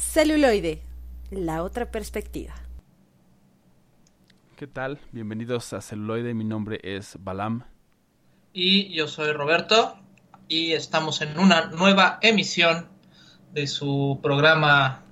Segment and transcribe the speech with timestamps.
[0.00, 0.82] Celuloide,
[1.30, 2.52] la otra perspectiva.
[4.56, 4.98] ¿Qué tal?
[5.12, 7.64] Bienvenidos a Celuloide, mi nombre es Balam.
[8.52, 10.00] Y yo soy Roberto
[10.48, 12.88] y estamos en una nueva emisión
[13.52, 15.04] de su programa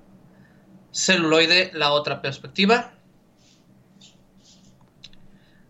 [0.91, 2.91] Celuloide, la otra perspectiva.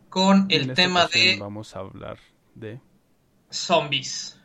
[0.09, 1.37] Con el tema de...
[1.39, 2.17] Vamos a hablar
[2.55, 2.81] de...
[3.51, 4.39] Zombies.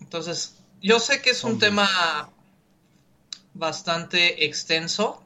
[0.00, 1.88] Entonces, yo sé que es un tema
[3.58, 5.22] bastante extenso.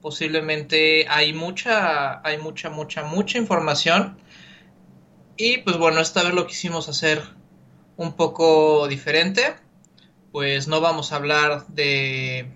[0.00, 4.18] Posiblemente hay mucha, hay mucha, mucha, mucha información.
[5.36, 7.22] Y pues bueno, esta vez lo quisimos hacer
[7.96, 9.54] un poco diferente.
[10.32, 12.50] Pues no vamos a hablar de,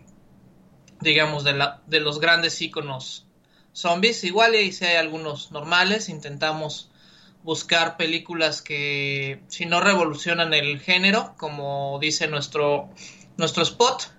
[1.01, 3.27] digamos, de, la, de los grandes iconos
[3.73, 4.25] zombies.
[4.25, 6.91] Igual y si hay algunos normales, intentamos
[7.43, 12.89] buscar películas que si no revolucionan el género, como dice nuestro,
[13.37, 14.16] nuestro spot,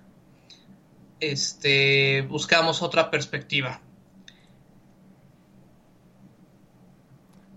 [1.20, 3.80] este, buscamos otra perspectiva.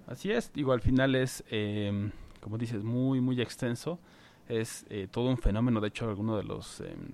[0.08, 4.00] Así es, digo, al final es, em, como dices, muy, muy extenso.
[4.50, 7.14] Es eh, todo un fenómeno, de hecho, alguno de los em,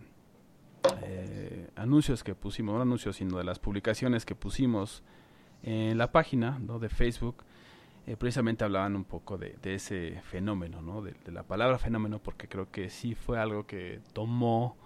[1.03, 5.03] eh, anuncios que pusimos, no anuncios, sino de las publicaciones que pusimos
[5.61, 6.79] en la página ¿no?
[6.79, 7.43] de Facebook,
[8.07, 11.01] eh, precisamente hablaban un poco de, ese fenómeno, ¿no?
[11.01, 14.77] de, la palabra fenómeno, porque creo que sí fue algo que tomó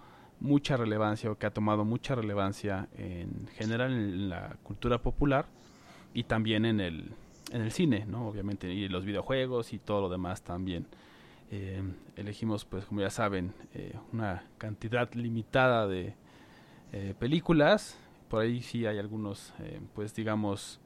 [0.42, 5.46] mucha relevancia o que ha tomado mucha relevancia en general en la cultura popular
[6.12, 7.12] y también en el,
[7.52, 8.28] en el cine, ¿no?
[8.28, 10.86] Obviamente, y los videojuegos y todo lo demás también.
[11.50, 11.82] Eh,
[12.16, 16.14] elegimos, pues, como ya saben, eh, una cantidad limitada de
[16.92, 17.96] eh, películas.
[18.28, 19.52] Por ahí sí hay algunos,
[19.94, 20.80] pues, digamos,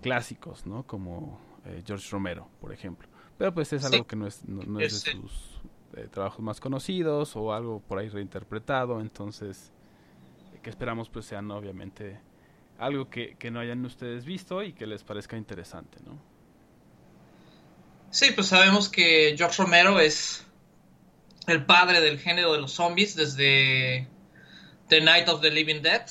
[0.00, 0.84] clásicos, ¿no?
[0.84, 1.38] Como
[1.86, 3.06] George Romero, por ejemplo.
[3.36, 5.60] Pero pues es algo que no es, no es de sus
[6.10, 9.72] trabajos más conocidos o algo por ahí reinterpretado, entonces
[10.62, 12.20] que esperamos pues sean obviamente
[12.78, 16.18] algo que, no hayan ustedes visto y que les parezca interesante, ¿no?
[18.10, 20.46] Sí, pues sabemos que George Romero es
[21.46, 24.08] el padre del género de los zombies desde
[24.88, 26.06] The Night of the Living Dead,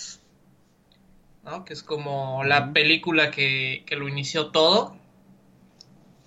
[1.44, 1.66] ¿no?
[1.66, 4.96] que es como la película que, que lo inició todo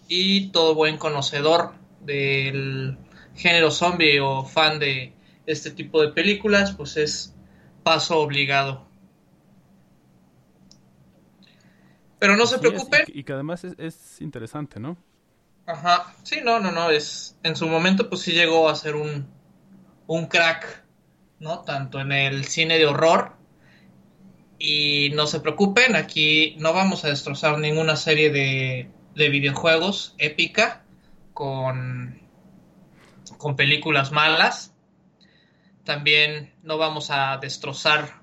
[0.08, 2.98] y todo buen conocedor del
[3.40, 5.12] género zombie o fan de
[5.46, 7.34] este tipo de películas, pues es
[7.82, 8.86] paso obligado.
[12.18, 13.04] Pero no se preocupen.
[13.08, 14.96] y, que además es, interesante, ¿no?
[15.66, 19.26] Ajá, sí, no, no, no, es, en su momento pues sí llegó a ser un,
[20.06, 20.84] un crack,
[21.38, 21.60] ¿no?
[21.60, 23.36] Tanto en el cine de horror
[24.58, 30.84] y no se preocupen, aquí no vamos a destrozar ninguna serie de, de videojuegos épica
[31.32, 32.19] con
[33.40, 34.74] con películas malas.
[35.82, 38.20] También no vamos a destrozar,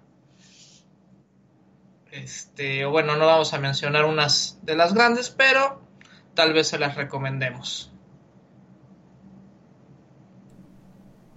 [2.11, 5.81] este, o bueno, no vamos a mencionar unas de las grandes, pero
[6.35, 7.91] tal vez se las recomendemos.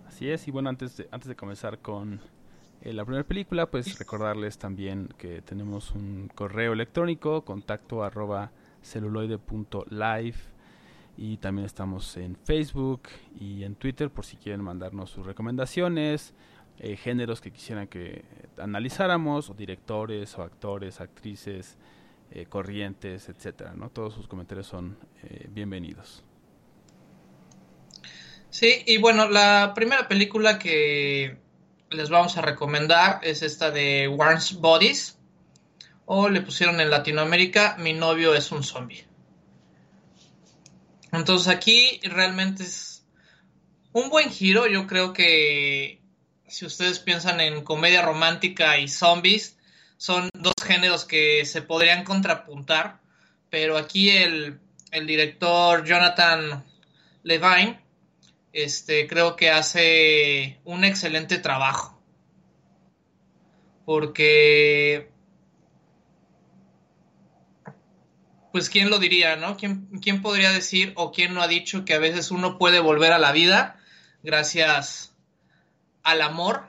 [0.06, 2.20] Así es, y bueno, antes de, antes de comenzar con
[2.82, 8.52] eh, la primera película, pues recordarles también que tenemos un correo electrónico, contacto arroba
[8.82, 10.59] celuloide.live
[11.20, 13.02] y también estamos en Facebook
[13.38, 16.32] y en Twitter por si quieren mandarnos sus recomendaciones,
[16.78, 18.24] eh, géneros que quisieran que
[18.56, 21.76] analizáramos, o directores, o actores, actrices,
[22.30, 23.90] eh, corrientes, etcétera, ¿no?
[23.90, 26.24] Todos sus comentarios son eh, bienvenidos.
[28.48, 31.36] Sí, y bueno, la primera película que
[31.90, 35.18] les vamos a recomendar es esta de Warren's Bodies,
[36.06, 39.09] o le pusieron en Latinoamérica Mi novio es un zombie.
[41.12, 43.04] Entonces aquí realmente es
[43.92, 44.66] un buen giro.
[44.66, 46.00] Yo creo que
[46.46, 49.56] si ustedes piensan en comedia romántica y zombies,
[49.96, 53.00] son dos géneros que se podrían contrapuntar.
[53.50, 54.60] Pero aquí el,
[54.92, 56.64] director Jonathan
[57.22, 57.80] Levine,
[58.52, 62.00] este, creo que hace un excelente trabajo.
[63.84, 65.10] Porque
[68.52, 69.56] pues quién lo diría, ¿no?
[69.56, 73.12] ¿Quién, ¿Quién, podría decir o quién no ha dicho que a veces uno puede volver
[73.12, 73.80] a la vida
[74.22, 75.14] gracias
[76.02, 76.66] al amor?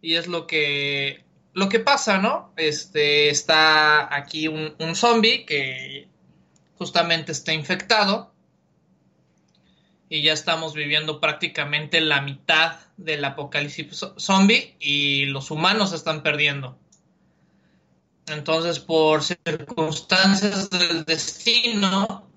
[0.00, 2.52] Y es lo que, lo que pasa, ¿no?
[2.56, 6.08] Este, está aquí un, un zombie que
[6.78, 8.32] justamente está infectado
[10.08, 16.78] y ya estamos viviendo prácticamente la mitad del apocalipsis zombie y los humanos están perdiendo.
[18.26, 22.28] Entonces, por circunstancias del destino,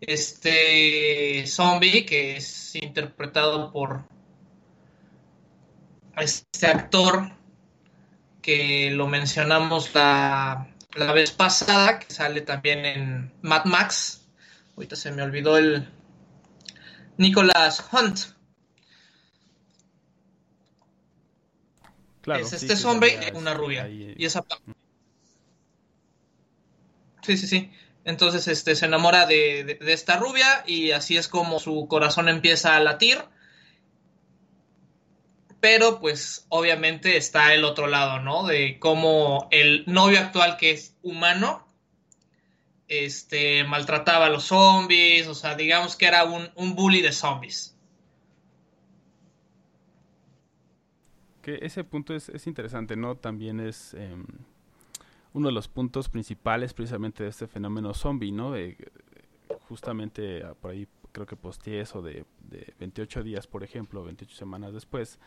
[0.00, 4.04] este zombie, que es interpretado por
[6.16, 7.32] este actor
[8.40, 14.28] que lo mencionamos la, la vez pasada, que sale también en Mad Max.
[14.76, 15.88] Ahorita se me olvidó el
[17.16, 18.18] Nicholas Hunt.
[22.20, 23.84] Claro, es sí, este que zombie una rubia.
[23.84, 24.44] ahí, eh, Y esa
[27.22, 27.70] Sí, sí, sí.
[28.04, 32.76] Entonces este, se enamora de, de- esta rubia y así es como su corazón empieza
[32.76, 33.18] a latir.
[35.60, 38.44] Pero pues obviamente está el otro lado, ¿no?
[38.46, 41.66] De cómo el novio actual que es humano,
[42.88, 47.76] este, maltrataba a los zombies, o sea, digamos que era un, un bully de zombies.
[51.42, 53.16] Que ese punto es, es interesante, ¿no?
[53.16, 54.24] También es em,
[55.34, 58.52] uno de los puntos principales precisamente de este fenómeno zombie, ¿no?
[58.52, 58.76] De-
[59.68, 64.34] justamente ah, por ahí creo que posteé eso de, de 28 días, por ejemplo, 28
[64.34, 65.18] semanas después,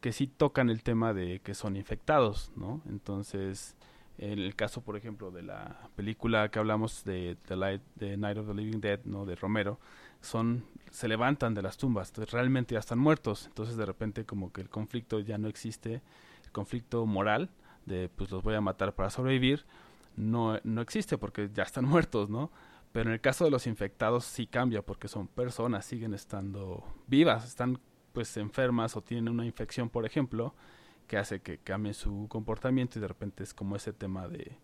[0.00, 2.80] que sí tocan el tema de que son infectados, ¿no?
[2.88, 3.76] Entonces,
[4.18, 8.38] en el caso, por ejemplo, de la película que hablamos de The, Light, The Night
[8.38, 9.24] of the Living Dead, ¿no?
[9.26, 9.78] De Romero,
[10.20, 14.62] son se levantan de las tumbas, realmente ya están muertos, entonces de repente como que
[14.62, 16.00] el conflicto ya no existe,
[16.44, 17.50] el conflicto moral
[17.86, 19.64] de pues los voy a matar para sobrevivir
[20.16, 22.50] no, no existe porque ya están muertos, ¿no?
[22.92, 27.46] Pero en el caso de los infectados sí cambia porque son personas, siguen estando vivas,
[27.46, 27.78] están
[28.12, 30.54] pues enfermas o tienen una infección, por ejemplo,
[31.06, 34.56] que hace que cambie su comportamiento y de repente es como ese tema de,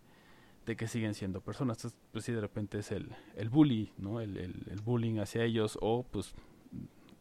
[0.65, 1.77] de que siguen siendo personas.
[1.77, 3.51] Entonces, pues sí, de repente es el, el
[3.97, 4.19] ¿no?
[4.19, 6.33] El, bullying hacia ellos o pues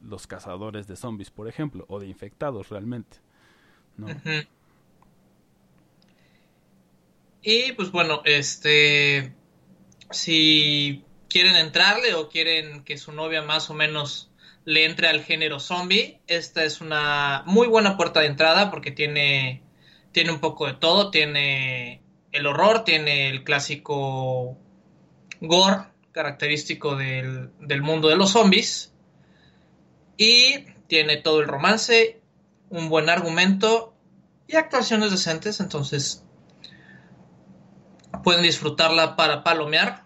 [0.01, 3.19] los cazadores de zombies, por ejemplo, o de infectados realmente,
[3.99, 4.07] ¿no?
[7.43, 9.35] Y pues bueno, este,
[10.11, 14.31] si quieren entrarle o quieren que su novia más o menos
[14.65, 19.63] le entre al género zombie, esta es una muy buena puerta de entrada porque tiene,
[20.13, 22.01] tiene un poco de todo, tiene
[22.31, 24.57] el horror, tiene el clásico
[25.41, 28.93] gore característico del, del mundo de los zombies.
[30.17, 32.21] Y tiene todo el romance,
[32.69, 33.95] un buen argumento
[34.47, 36.25] y actuaciones decentes, entonces
[38.25, 40.05] pueden disfrutarla para palomear.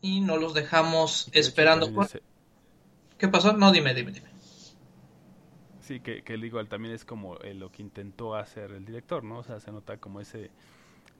[0.00, 1.88] Y no los dejamos esperando.
[3.18, 3.52] ¿Qué pasó?
[3.52, 4.28] No, dime, dime, dime.
[5.80, 9.38] Sí, que, que igual también es como eh, lo que intentó hacer el director, ¿no?
[9.38, 10.50] O sea, se nota como ese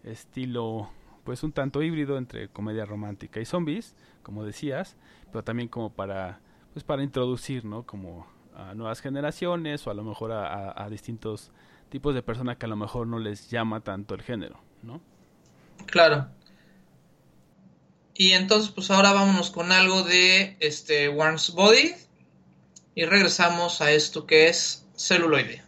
[0.04, 0.90] estilo,
[1.24, 4.96] pues un tanto híbrido entre comedia romántica y zombies, como decías,
[5.30, 6.40] pero también como para,
[6.72, 7.84] pues para introducir, ¿no?
[7.84, 11.50] Como a nuevas generaciones o a lo mejor a, a- a distintos
[11.92, 15.02] tipos de personas que a lo mejor no les llama tanto el género, ¿no?
[15.84, 16.26] Claro.
[18.14, 21.92] Y entonces, pues ahora vámonos con algo de este Warren's Body.
[22.94, 25.62] Y regresamos a esto que es celuloide.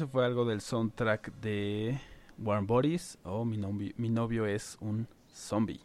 [0.00, 2.00] Eso fue algo del soundtrack de
[2.38, 5.82] Warm Bodies o mi, novio, mi novio es un zombie.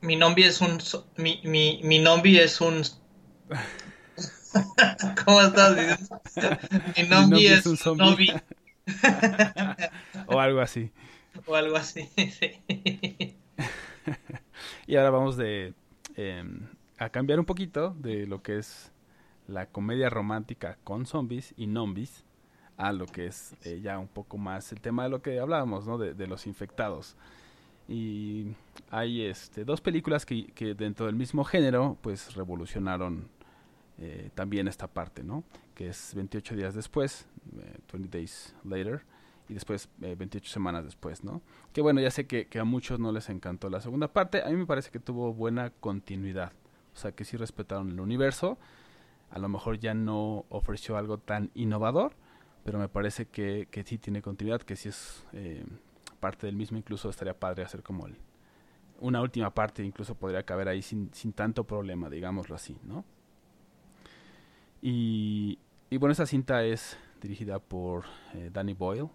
[0.00, 0.80] Mi nombre es un.
[1.16, 2.82] Mi, mi, mi nombre es un.
[5.24, 6.58] ¿Cómo estás diciendo?
[6.96, 8.34] Mi nombre es un zombie.
[10.26, 10.90] o algo así.
[11.46, 12.10] O algo así.
[12.16, 13.36] sí.
[14.88, 15.72] Y ahora vamos de
[16.16, 16.42] eh,
[16.98, 18.90] a cambiar un poquito de lo que es
[19.46, 22.24] la comedia romántica con zombies y nombis
[22.76, 25.86] a lo que es eh, ya un poco más el tema de lo que hablábamos,
[25.86, 25.98] ¿no?
[25.98, 27.16] De, los infectados.
[27.88, 28.54] Y
[28.90, 33.28] hay este, dos películas que, que dentro del mismo género pues revolucionaron
[33.98, 35.44] eh, también esta parte, ¿no?
[35.74, 37.26] Que es 28 días después,
[37.56, 39.02] eh, 20 Days Later,
[39.48, 41.42] y después eh, 28 semanas después, ¿no?
[41.72, 44.48] Que bueno, ya sé que, que a muchos no les encantó la segunda parte, a
[44.48, 46.52] mí me parece que tuvo buena continuidad,
[46.94, 48.58] o sea que sí respetaron el universo,
[49.30, 52.14] a lo mejor ya no ofreció algo tan innovador,
[52.64, 55.64] pero me parece que, que sí tiene continuidad, que sí es eh,
[56.20, 58.16] parte del mismo, incluso estaría padre hacer como el,
[59.00, 63.04] una última parte, incluso podría caber ahí sin, sin tanto problema, digámoslo así, ¿no?
[64.80, 65.58] Y,
[65.90, 68.04] y bueno, esta cinta es dirigida por
[68.34, 69.08] eh, Danny Boyle,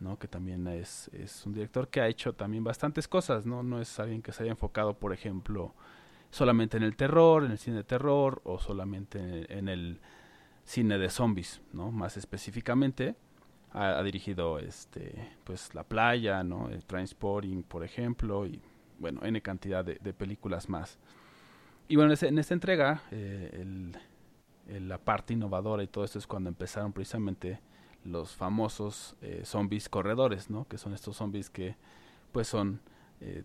[0.00, 0.18] ¿no?
[0.18, 3.62] que también es, es un director que ha hecho también bastantes cosas, ¿no?
[3.62, 5.74] No es alguien que se haya enfocado, por ejemplo,
[6.30, 10.00] solamente en el terror, en el cine de terror, o solamente en el, en el
[10.64, 11.90] cine de zombies, ¿no?
[11.92, 13.16] Más específicamente,
[13.72, 16.68] ha, ha dirigido este, pues La Playa, ¿no?
[16.70, 18.62] El Transporting, por ejemplo, y
[18.98, 20.98] bueno, N cantidad de, de películas más.
[21.88, 23.96] Y bueno, en, esta entrega, eh, el,
[24.68, 27.60] el- la parte innovadora y todo esto es cuando empezaron precisamente
[28.04, 30.66] los famosos eh, zombies corredores, ¿no?
[30.68, 31.76] Que son estos zombies que,
[32.32, 32.80] pues, son
[33.20, 33.44] eh,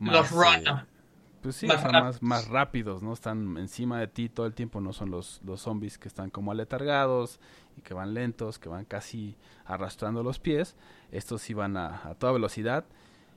[0.00, 0.88] Los eh, run.
[1.42, 3.12] Pues sí, Más más, más rápidos, ¿no?
[3.12, 6.52] Están encima de ti todo el tiempo, no son los, los zombies que están como
[6.52, 7.40] aletargados
[7.76, 10.76] y que van lentos, que van casi arrastrando los pies.
[11.12, 12.84] Estos sí van a, a toda velocidad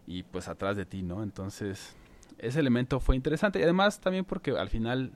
[0.08, 1.24] y pues atrás de ti, ¿no?
[1.24, 1.96] Entonces,
[2.40, 5.12] ese elemento fue interesante y además también porque al final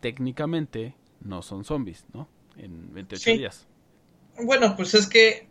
[0.00, 2.28] técnicamente no son zombies, ¿no?
[2.56, 3.32] En 28 Sí.
[3.32, 3.66] días.
[4.42, 5.48] Bueno, pues es que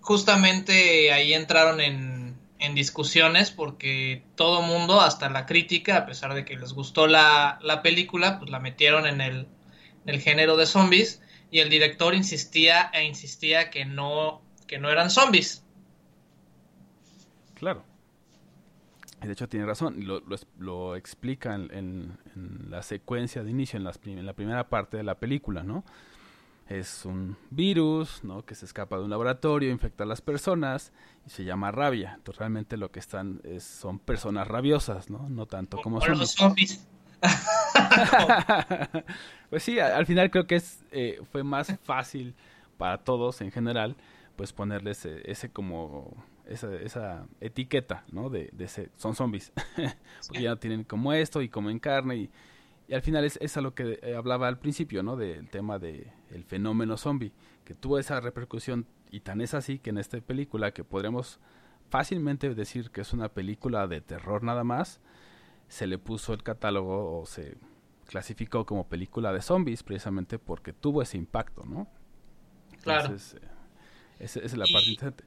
[0.00, 2.21] justamente ahí entraron en,
[2.62, 7.58] en discusiones porque todo mundo, hasta la crítica, a pesar de que les gustó la,
[7.62, 9.46] la película, pues la metieron en el,
[10.06, 15.10] el género de zombies y el director insistía e insistía que no, que no eran
[15.10, 15.64] zombies.
[17.54, 17.84] Claro.
[19.20, 22.18] De hecho tiene razón, lo, lo, lo explica en, en-
[22.70, 25.84] la secuencia de inicio, en, las en la primera parte de la película, ¿no?
[26.72, 28.46] Es un virus, ¿no?
[28.46, 30.90] Que se escapa de un laboratorio, infecta a las personas
[31.26, 32.14] y se llama rabia.
[32.16, 35.28] Entonces realmente lo que están es, son personas rabiosas, ¿no?
[35.28, 36.88] No tanto como O los zombies.
[39.50, 42.34] pues sí, al final creo que es eh, fue más fácil
[42.78, 43.94] para todos en general,
[44.36, 48.30] pues ponerles ese, ese como esa, esa etiqueta, ¿no?
[48.30, 49.52] De, de ese, son zombies,
[50.26, 52.30] porque ya tienen como esto y comen carne y,
[52.92, 55.16] y al final es, es a lo que eh, hablaba al principio, ¿no?
[55.16, 57.32] Del tema de el fenómeno zombie,
[57.64, 61.40] que tuvo esa repercusión y tan es así que en esta película que podríamos
[61.88, 65.00] fácilmente decir que es una película de terror nada más,
[65.68, 67.56] se le puso el catálogo o se
[68.08, 71.88] clasificó como película de zombies precisamente porque tuvo ese impacto, ¿no?
[72.82, 73.04] Claro.
[73.06, 73.46] Entonces, eh,
[74.18, 75.24] esa, esa es la Y- parte interesante.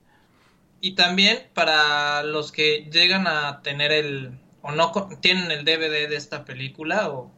[0.82, 6.16] Y también para los que llegan a tener el o no tienen el DVD de
[6.16, 7.32] esta película o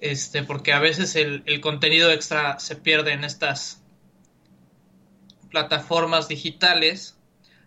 [0.00, 3.82] este porque a veces el, contenido extra se pierde en estas
[5.50, 7.16] plataformas digitales.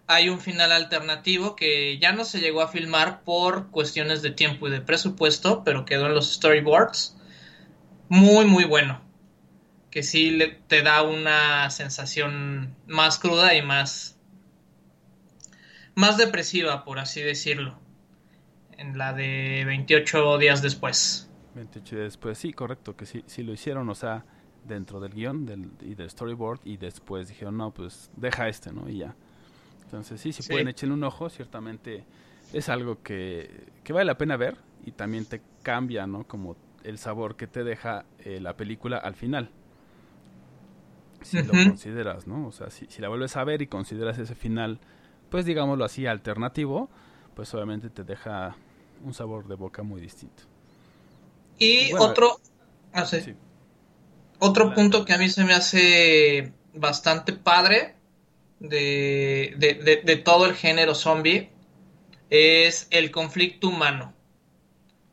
[0.08, 4.68] Hay un final alternativo que ya no se llegó a filmar por cuestiones de tiempo
[4.68, 7.16] y de presupuesto pero quedó en los storyboards.
[8.10, 9.02] Muy muy bueno.
[9.92, 14.18] Que sí le- te da una sensación más cruda y más
[15.96, 17.80] más depresiva, por así decirlo,
[18.78, 21.27] en la de 28 días después.
[21.58, 24.26] 28 días después, sí, correcto, que sí, sí lo hicieron, o sea,
[24.64, 28.90] dentro del guion del, y del storyboard y después dijeron, no, pues deja este, ¿no?
[28.90, 29.16] Y ya.
[29.84, 30.50] Entonces, sí, si Sí.
[30.50, 32.06] pueden echarle un ojo, ciertamente
[32.54, 36.26] es algo que, que vale la pena ver y también te cambia, ¿no?
[36.28, 39.52] Como el sabor que te deja eh, la película al final.
[41.22, 42.48] Si lo consideras, ¿no?
[42.48, 44.80] O sea, si, si la vuelves a ver y consideras ese final,
[45.30, 46.90] pues digámoslo así, alternativo,
[47.36, 48.56] pues obviamente te deja
[49.04, 50.44] un sabor de boca muy distinto.
[51.60, 52.40] Y Bueno, otro,
[52.94, 53.22] ah, sí.
[53.22, 53.36] Sí.
[54.40, 57.96] otro punto que a mí se me hace bastante padre
[58.60, 61.52] de, de, de- de todo el género zombie
[62.30, 64.14] es el conflicto humano.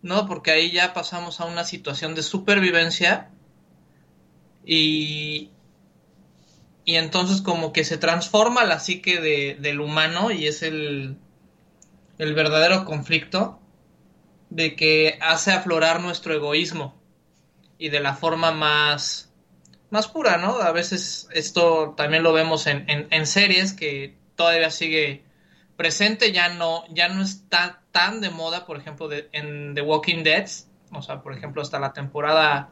[0.03, 0.27] ¿No?
[0.27, 3.33] Porque ahí ya pasamos a una situación de supervivencia
[4.65, 5.51] y,
[6.85, 11.17] y entonces como que se transforma la psique de, del humano y es el,
[12.19, 13.61] el verdadero conflicto
[14.55, 16.95] de que hace aflorar nuestro egoísmo
[17.77, 19.33] y de la forma más,
[19.91, 20.61] más pura, ¿no?
[20.61, 25.25] A veces esto también lo vemos en, en, en series que todavía sigue
[25.77, 30.23] presente, ya no, ya no está tan de moda, por ejemplo, de, en The Walking
[30.23, 30.49] Dead,
[30.93, 32.71] o sea, por ejemplo, hasta la temporada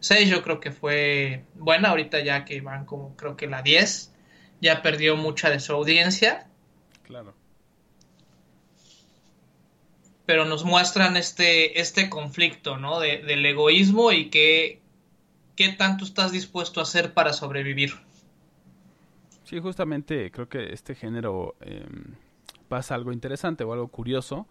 [0.00, 4.12] 6 yo creo que fue buena, ahorita ya que van como creo que la 10,
[4.60, 6.46] ya perdió mucha de su audiencia,
[7.04, 7.34] Claro.
[10.32, 13.00] Pero nos muestran este, este conflicto, ¿no?
[13.00, 14.80] De, del egoísmo y qué,
[15.56, 17.92] qué tanto estás dispuesto a hacer para sobrevivir.
[19.44, 21.84] Sí, justamente creo que este género eh,
[22.70, 24.48] pasa algo interesante o algo curioso,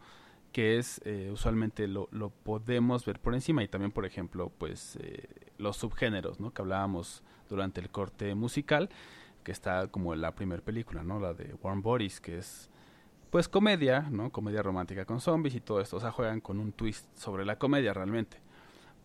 [0.51, 4.99] que es eh, usualmente lo, lo, podemos ver por encima y también, por ejemplo, pues
[5.01, 6.53] eh, los subgéneros, ¿no?
[6.53, 8.91] Que hablábamos durante el corte musical,
[9.43, 11.19] que está como la primera película, ¿no?
[11.19, 12.69] La de Warm Bodies, que es
[13.31, 14.29] pues comedia, ¿no?
[14.29, 17.57] Comedia romántica con zombies y todo esto, o sea, juegan con un twist sobre la
[17.57, 18.37] comedia realmente.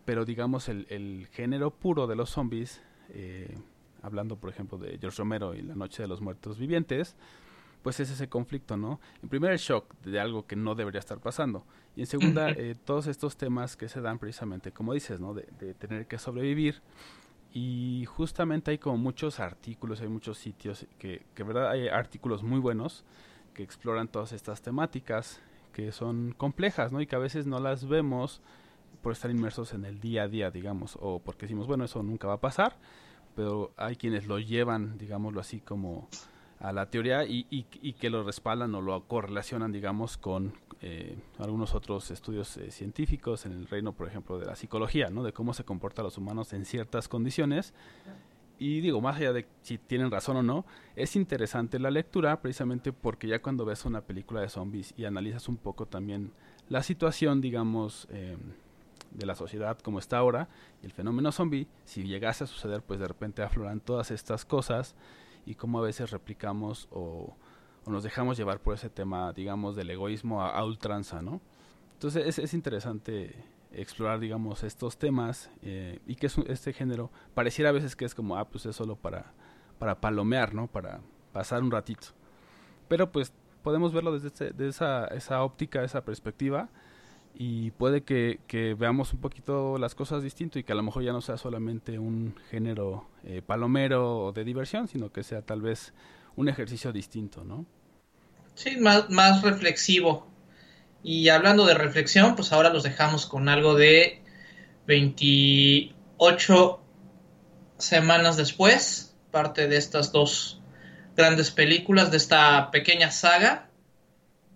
[0.05, 3.57] Pero digamos el, el género puro de los zombies, eh,
[4.01, 7.15] hablando por ejemplo de George Romero y La Noche de los Muertos Vivientes,
[7.81, 8.99] pues es ese conflicto, ¿no?
[9.23, 11.65] En primer el shock de algo que no debería estar pasando.
[11.95, 15.33] Y en segunda, eh, todos estos temas que se dan precisamente, como dices, ¿no?
[15.33, 16.81] De, de, tener que sobrevivir.
[17.53, 22.59] Y justamente hay como muchos artículos, hay muchos sitios que, que verdad, hay artículos muy
[22.59, 23.05] buenos
[23.57, 25.41] que exploran todas estas temáticas
[25.73, 27.01] que son complejas, ¿no?
[27.01, 28.39] Y que a veces no las vemos
[29.01, 32.27] por estar inmersos en el día a día, digamos, o porque decimos, bueno, eso nunca
[32.27, 32.77] va a pasar,
[33.35, 36.07] pero hay quienes lo llevan, digámoslo así, como
[36.59, 41.73] a la teoría y, y, que lo respaldan o lo correlacionan, digamos, con eh, algunos
[41.73, 45.23] otros estudios eh, científicos en el reino, por ejemplo, de la psicología, ¿no?
[45.23, 47.73] De cómo se comportan los humanos en ciertas condiciones.
[48.59, 50.65] Y digo, más allá de si tienen razón o no,
[50.95, 55.47] es interesante la lectura precisamente porque ya cuando ves una película de zombies y analizas
[55.47, 56.31] un poco también
[56.69, 58.35] la situación, digamos, eh,
[59.11, 60.49] de la sociedad como está ahora
[60.81, 64.95] y el fenómeno zombie, si llegase a suceder, pues de repente afloran todas estas cosas
[65.45, 67.35] y cómo a veces replicamos o,
[67.85, 71.41] o, nos dejamos llevar por ese tema, digamos, del egoísmo a, a ultranza, ¿no?
[71.93, 73.33] Entonces es, es, interesante
[73.71, 78.15] explorar, digamos, estos temas eh, y que es este género pareciera a veces que es
[78.15, 79.33] como, ah, pues es solo para,
[79.79, 80.67] para palomear, ¿no?
[80.67, 81.01] Para
[81.33, 82.07] pasar un ratito.
[82.87, 84.67] Pero pues podemos verlo desde, este,
[85.15, 86.69] esa, óptica, esa perspectiva
[87.35, 88.39] y puede que,
[88.77, 91.99] veamos un poquito las cosas distinto y que a lo mejor ya no sea solamente
[91.99, 95.93] un género eh, palomero de diversión, sino que sea tal vez
[96.35, 97.65] un ejercicio distinto, ¿no?
[98.55, 100.25] Sí, más, más reflexivo.
[101.03, 104.21] Y hablando de reflexión, pues ahora los dejamos con algo de
[104.87, 106.81] 28
[107.77, 110.61] semanas después, parte de estas dos
[111.15, 113.69] grandes películas, de esta pequeña saga,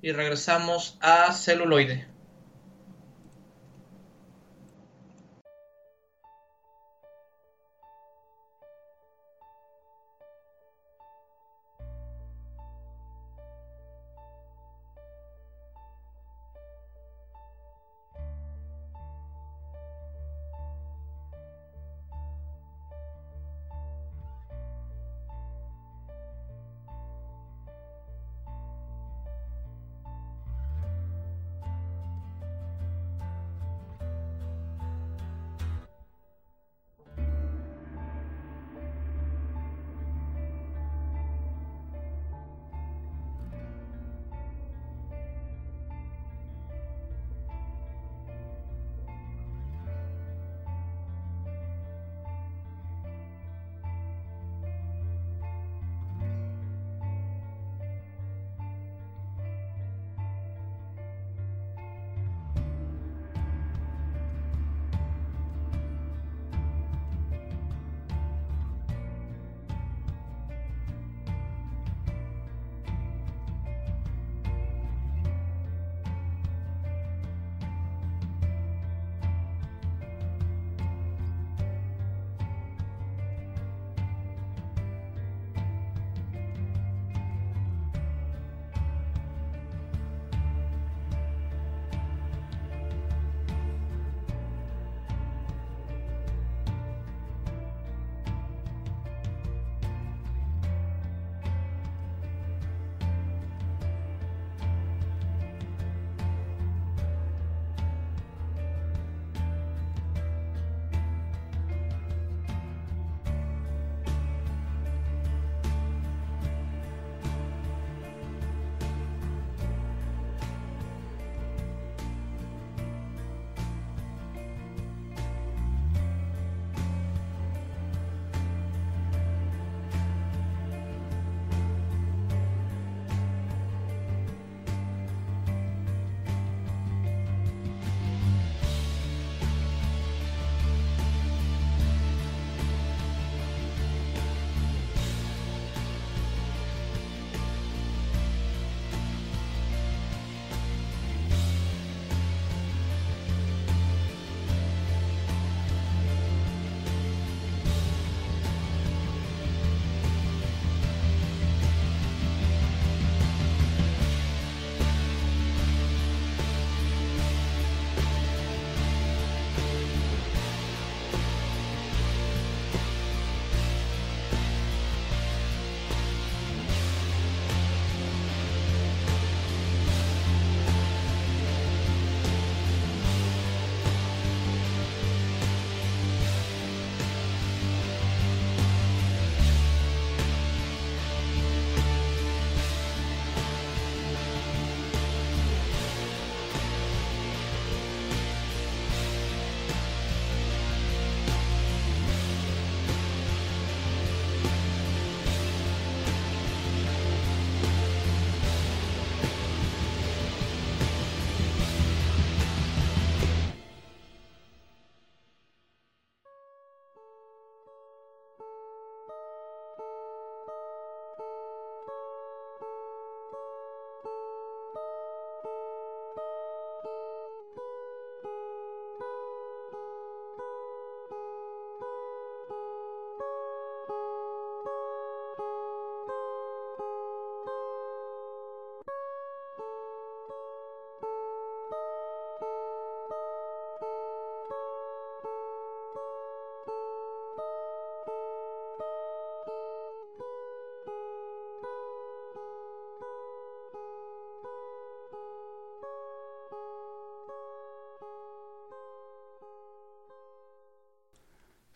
[0.02, 2.11] y regresamos a celuloide.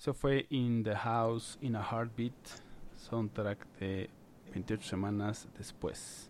[0.06, 2.36] Eso fue In the House, In a Heartbeat,
[3.10, 4.08] soundtrack de
[4.54, 6.30] 28 semanas después.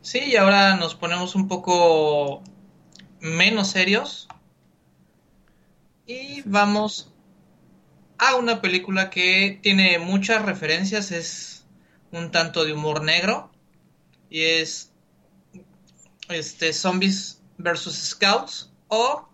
[0.00, 2.42] Sí, y ahora nos ponemos un poco
[3.20, 4.26] menos serios.
[6.06, 7.12] Y vamos
[8.16, 11.66] a una película que tiene muchas referencias, es
[12.10, 13.50] un tanto de humor negro.
[14.30, 14.94] Y es
[16.30, 18.72] este Zombies vs Scouts.
[18.88, 19.28] O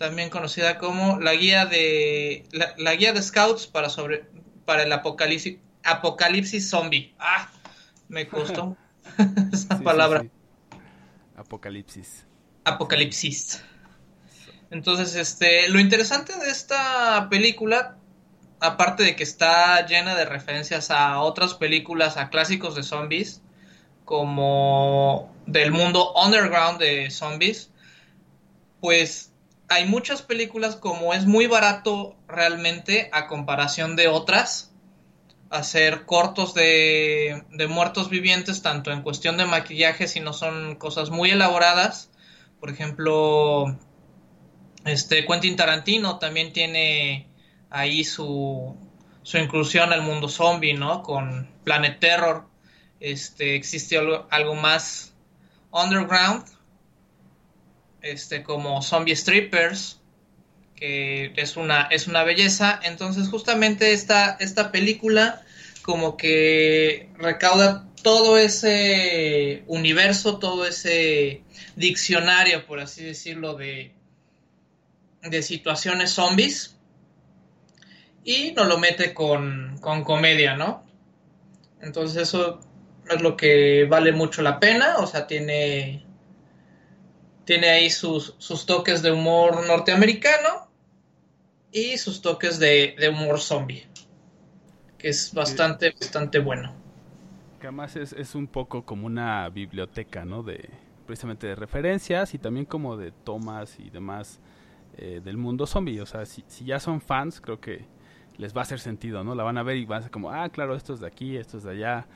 [0.00, 2.46] también conocida como la guía de.
[2.52, 4.24] La, la guía de Scouts para sobre.
[4.64, 5.58] para el apocalipsis.
[5.84, 7.14] Apocalipsis zombie.
[7.18, 7.50] Ah,
[8.08, 8.78] me costó
[9.52, 10.22] esa Sí, sí, palabra.
[10.22, 10.30] sí.
[11.36, 12.24] Apocalipsis.
[12.64, 13.62] Apocalipsis.
[14.70, 17.98] Entonces, este, lo interesante de esta película,
[18.58, 23.42] aparte de que está llena de referencias a otras películas, a clásicos de zombies,
[24.06, 27.70] como del mundo underground de zombies,
[28.80, 29.29] pues
[29.70, 34.72] hay muchas películas como es muy barato realmente a comparación de otras,
[35.48, 41.10] hacer cortos de, de muertos vivientes, tanto en cuestión de maquillaje, si no son cosas
[41.10, 42.10] muy elaboradas.
[42.58, 43.78] Por ejemplo,
[44.84, 47.30] este Quentin Tarantino también tiene
[47.70, 48.76] ahí su,
[49.22, 51.04] su inclusión al mundo zombie, ¿no?
[51.04, 52.44] Con Planet Terror.
[52.98, 55.14] Este, existe algo, algo más
[55.70, 56.44] underground,
[58.02, 60.00] este, como Zombie Strippers,
[60.74, 62.80] que es una, es una belleza.
[62.82, 65.42] Entonces, justamente esta, esta película
[65.82, 71.42] como que recauda todo ese universo, todo ese
[71.76, 73.92] diccionario, por así decirlo, de,
[75.22, 76.76] de situaciones zombies
[78.24, 80.84] y nos lo mete con, con comedia, ¿no?
[81.80, 82.60] Entonces eso
[83.08, 86.04] es lo que vale mucho la pena, o sea, tiene,
[87.50, 90.68] tiene ahí sus, sus toques de humor norteamericano
[91.72, 93.88] y sus toques de, de humor zombie,
[94.96, 96.72] que es bastante, bastante bueno.
[97.58, 100.44] Que además es, es un poco como una biblioteca, ¿no?
[100.44, 100.70] De
[101.08, 104.38] precisamente de referencias y también como de tomas y demás
[104.96, 106.00] eh, del mundo zombie.
[106.00, 107.84] O sea, si, si ya son fans, creo que
[108.38, 109.34] les va a hacer sentido, ¿no?
[109.34, 111.36] La van a ver y van a ser como, ah, claro, esto es de aquí,
[111.36, 112.06] esto es de allá.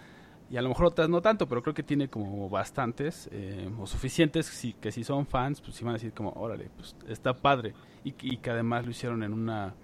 [0.55, 3.89] Y a lo mejor otras no tanto, pero creo que tiene como bastantes eh, o
[3.89, 7.35] suficientes si, que si son fans, pues sí van a decir como, órale, pues está
[7.35, 7.75] padre.
[8.05, 9.75] Y, y que además lo hicieron en una,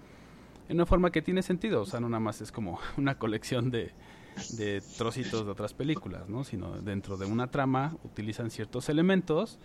[0.69, 1.81] en una forma que tiene sentido.
[1.81, 3.91] O sea, no nada más es como una colección de,
[4.51, 6.45] de trocitos de otras películas, ¿no?
[6.45, 9.59] Sino dentro de una trama utilizan ciertos elementos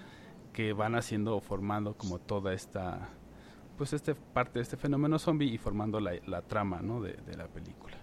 [0.52, 3.10] que van haciendo formando como toda esta
[3.78, 7.00] pues este parte de este fenómeno zombie y formando la, la trama, ¿no?
[7.00, 7.96] De, de la película.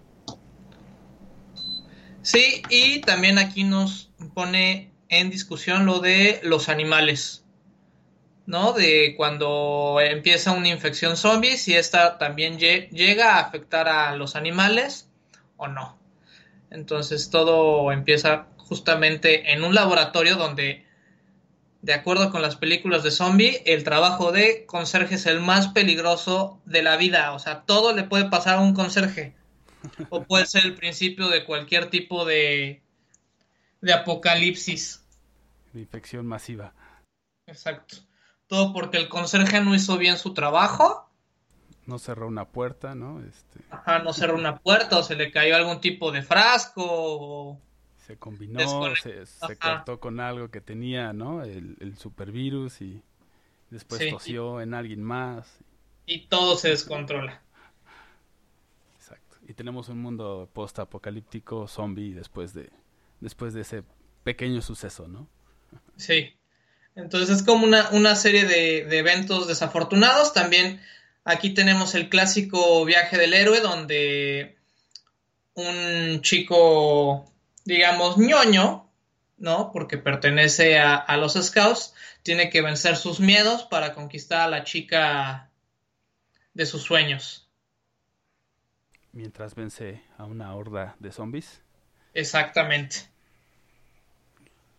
[2.24, 7.44] Sí, y también aquí nos pone en discusión lo de los animales,
[8.46, 8.72] ¿no?
[8.72, 14.36] De cuando empieza una infección zombie, si esta también lle- llega a afectar a los
[14.36, 15.10] animales
[15.58, 15.98] o no.
[16.70, 20.86] Entonces todo empieza justamente en un laboratorio donde,
[21.82, 26.58] de acuerdo con las películas de zombie, el trabajo de conserje es el más peligroso
[26.64, 27.32] de la vida.
[27.32, 29.34] O sea, todo le puede pasar a un conserje.
[30.10, 32.82] O puede ser el principio de cualquier tipo de,
[33.80, 35.04] de apocalipsis.
[35.72, 36.72] De infección masiva.
[37.46, 37.96] Exacto.
[38.46, 41.10] Todo porque el conserje no hizo bien su trabajo.
[41.86, 43.20] No cerró una puerta, ¿no?
[43.20, 46.82] Este, Ajá, no cerró una puerta o se le cayó algún tipo de frasco.
[46.86, 47.60] o-
[48.06, 48.60] se combinó,
[48.96, 51.42] se, cortó con algo que tenía, ¿no?
[51.42, 53.02] El, el supervirus y
[53.70, 54.10] después Sí.
[54.10, 55.58] tosió en alguien más.
[56.04, 57.40] Y todo se descontrola.
[59.46, 62.70] Y tenemos un mundo post-apocalíptico zombie después de,
[63.20, 63.82] después de ese
[64.22, 65.28] pequeño suceso, ¿no?
[65.96, 66.34] Sí.
[66.94, 70.32] Entonces es como una, una serie de, de eventos desafortunados.
[70.32, 70.80] También
[71.24, 74.56] aquí tenemos el clásico viaje del héroe donde
[75.54, 77.30] un chico,
[77.64, 78.90] digamos, ñoño,
[79.36, 79.72] ¿no?
[79.72, 84.64] Porque pertenece a, a los scouts, tiene que vencer sus miedos para conquistar a la
[84.64, 85.50] chica
[86.54, 87.43] de sus sueños.
[89.14, 91.62] Mientras vence a una horda de zombies.
[92.12, 92.96] Exactamente.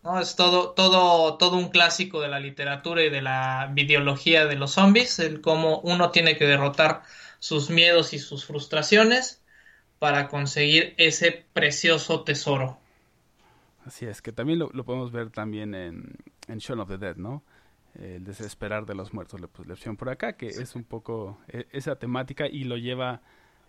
[0.04, 4.56] No, es todo, todo, todo un clásico de la literatura y de la videología de
[4.56, 7.02] los zombies, el cómo uno tiene que derrotar
[7.40, 9.42] sus miedos y sus frustraciones
[9.98, 12.78] para conseguir ese precioso tesoro.
[13.86, 16.16] Así es, que también lo, lo podemos ver también en,
[16.48, 17.44] en Shaun of the Dead, ¿no?
[17.98, 21.40] El desesperar de los muertos, le puse la opción por acá, que es un poco
[21.48, 23.22] eh, esa temática y lo lleva,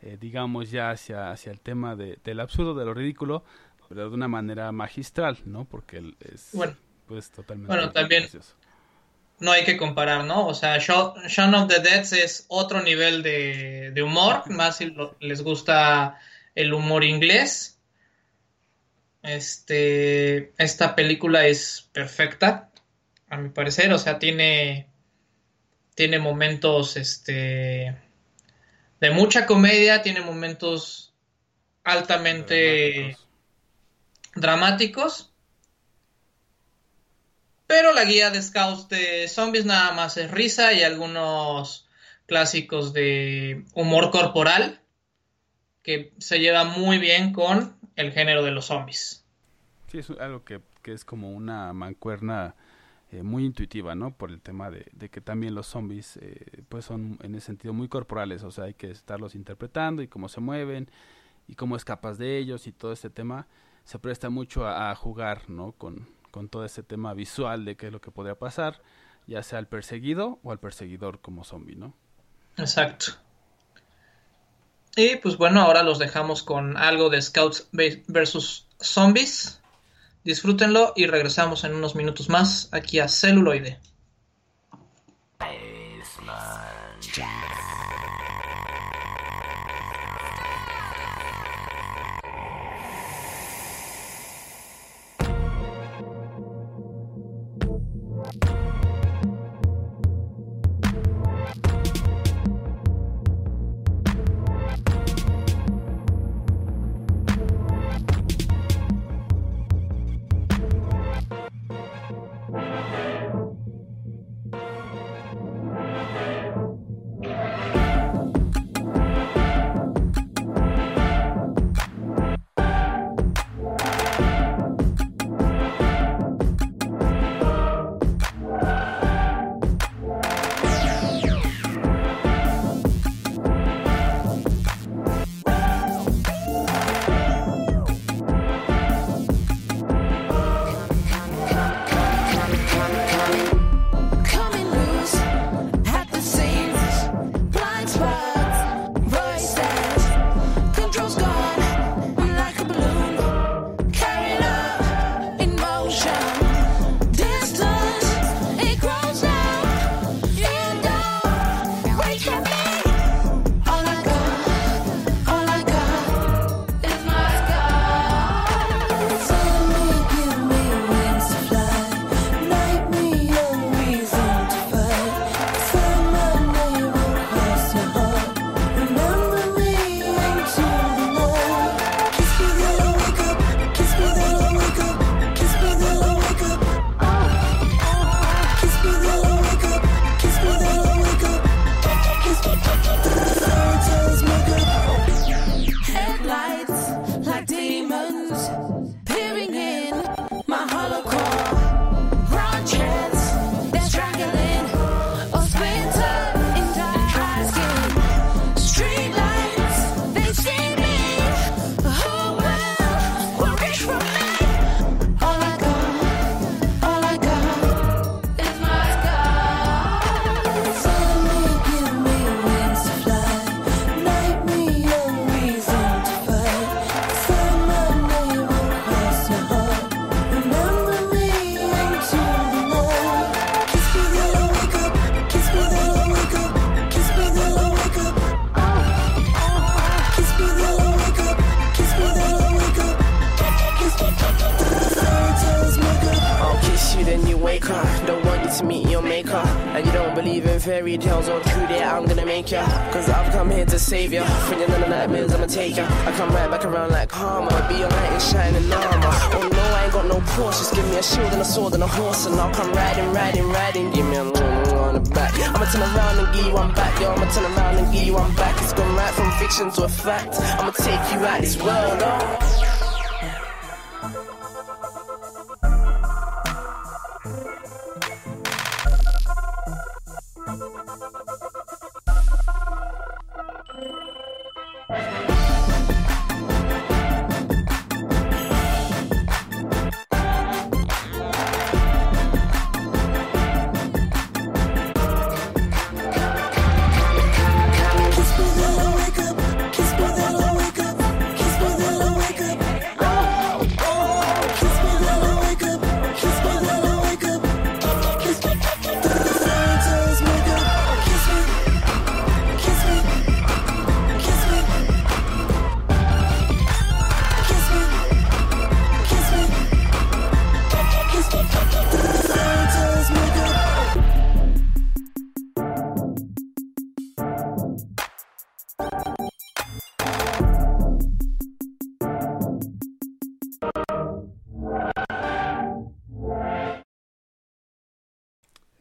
[0.07, 3.45] eh, digamos, ya hacia, hacia el tema de, del absurdo, de lo ridículo,
[3.89, 5.65] pero de una manera magistral, ¿no?
[5.65, 6.77] Porque es, Bueno.
[7.07, 8.55] pues, totalmente Bueno, también- gracioso.
[9.41, 10.47] no hay que comparar, ¿no?
[10.47, 14.87] O sea, Shaun Shaun of the Dead es otro nivel de, de humor, más si
[14.91, 16.19] lo- les gusta
[16.55, 17.79] el humor inglés.
[19.23, 22.71] Este, esta película es perfecta,
[23.29, 24.89] a mi parecer, o sea, tiene,
[25.97, 27.97] tiene momentos, este,
[29.01, 31.13] de mucha comedia, tiene momentos
[31.85, 33.17] altamente
[34.35, 35.33] dramáticos.
[37.67, 41.89] Pero la guía de scouts de zombies nada más es risa y algunos
[42.27, 44.81] clásicos de humor corporal
[45.83, 49.25] que se lleva muy bien con el género de los zombies.
[49.91, 52.55] Sí, es algo que, que es como una mancuerna
[53.13, 54.17] eh, muy intuitiva, ¿no?
[54.17, 57.89] Por el tema de, que también los zombies, eh, pues son en ese sentido muy
[57.89, 60.91] corporales, o sea, hay que estarlos interpretando y cómo se mueven
[61.47, 63.47] y cómo escapas de ellos y todo este tema
[63.85, 65.73] se presta mucho a, jugar, ¿no?
[65.73, 68.83] Con, con todo ese tema visual de qué es lo que podría pasar,
[69.29, 71.95] ya sea al perseguido o al perseguidor como zombie, ¿no?
[72.57, 73.13] Exacto.
[74.97, 77.69] Y pues bueno, ahora los dejamos con algo de Scouts
[78.09, 79.61] versus Zombies.
[80.27, 83.79] Disfrútenlo y regresamos en unos minutos más aquí a Celuloide.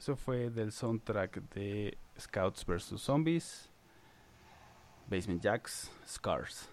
[0.05, 3.01] Eso fue del soundtrack de Scouts vs.
[3.01, 3.71] Zombies,
[5.09, 6.69] Basement Jacks, Scars.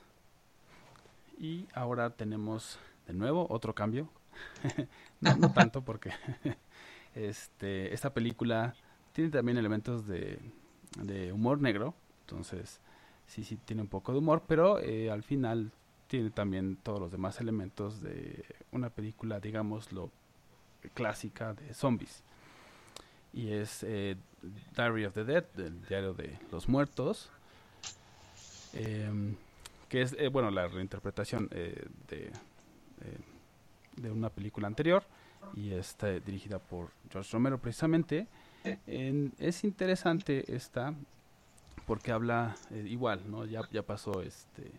[1.39, 4.11] Y ahora tenemos de nuevo otro cambio.
[5.23, 6.11] no, tanto porque
[7.15, 8.75] este, esta película
[9.15, 10.39] tiene también elementos de,
[10.99, 11.95] de humor negro.
[12.27, 12.83] Entonces,
[13.27, 15.73] sí, sí tiene un poco de humor, pero eh, al final
[16.07, 20.11] tiene también todos los demás elementos de una película, digámoslo,
[20.93, 22.23] clásica de zombies.
[23.33, 24.17] Y es eh,
[24.77, 27.31] Diary of the Dead, el diario de los muertos.
[28.75, 29.37] em,
[29.89, 32.31] que es, eh, bueno, la reinterpretación eh, de, eh,
[33.97, 35.05] de una película anterior.
[35.55, 38.27] Y está dirigida por George Romero, precisamente.
[38.87, 40.95] En- es interesante esta,
[41.87, 43.45] porque habla eh, igual, ¿no?
[43.45, 44.71] Ya, ya pasó este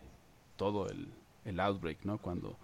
[0.55, 1.09] todo el,
[1.45, 2.17] el outbreak, ¿no?
[2.17, 2.57] Cuando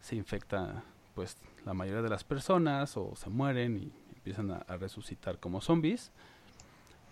[0.00, 3.92] se infecta, pues, la mayoría de las personas o se mueren y
[4.24, 6.10] empiezan a, a resucitar como zombies.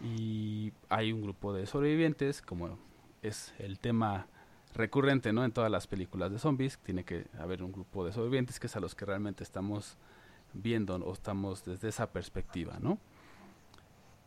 [0.00, 2.78] Y hay un grupo de sobrevivientes, como
[3.20, 4.26] es el tema
[4.74, 5.44] recurrente, ¿no?
[5.44, 8.76] En todas las películas de zombies, tiene que haber un grupo de sobrevivientes que es
[8.76, 9.96] a los que realmente estamos
[10.54, 12.98] viendo o estamos desde esa perspectiva, ¿no?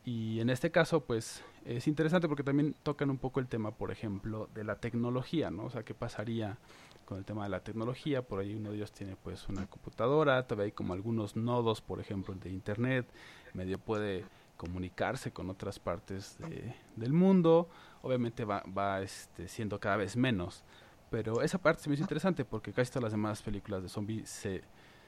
[0.05, 3.91] Y en este caso, pues, es interesante porque también tocan un poco el tema, por
[3.91, 5.65] ejemplo, de la tecnología, ¿no?
[5.65, 6.59] O sea, ¿qué pasaría
[7.05, 8.21] con el tema de la tecnología?
[8.21, 11.99] Por ahí uno de ellos tiene, pues, una computadora, todavía hay como algunos nodos, por
[11.99, 13.07] ejemplo, de internet,
[13.53, 14.25] medio puede
[14.57, 17.69] comunicarse con otras partes de- del mundo,
[18.01, 20.63] obviamente va, va este, siendo cada vez menos,
[21.09, 24.29] pero esa parte se me hizo interesante porque casi todas las demás películas de zombies
[24.29, 24.63] se,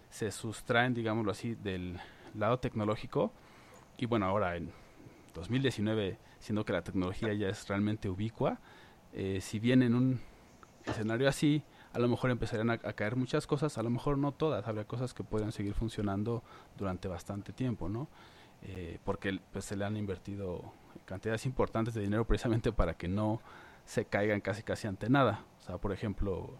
[0.09, 1.97] se sustraen, digámoslo así, del
[2.35, 3.31] lado tecnológico,
[3.97, 4.71] y bueno, ahora en
[5.33, 8.59] 2019, siendo que la tecnología ya es realmente ubicua,
[9.13, 10.19] eh, si bien en un
[10.85, 11.63] escenario así,
[11.97, 15.15] a lo mejor empezarían a, caer muchas cosas, a lo mejor no todas, habría cosas
[15.15, 16.43] que podrían seguir funcionando
[16.77, 18.07] durante bastante tiempo, ¿no?
[18.61, 20.61] Eh, porque pues, se le han invertido
[21.05, 23.41] cantidades importantes de dinero precisamente para que no
[23.83, 25.43] se caigan casi casi ante nada.
[25.59, 26.59] O sea, por ejemplo,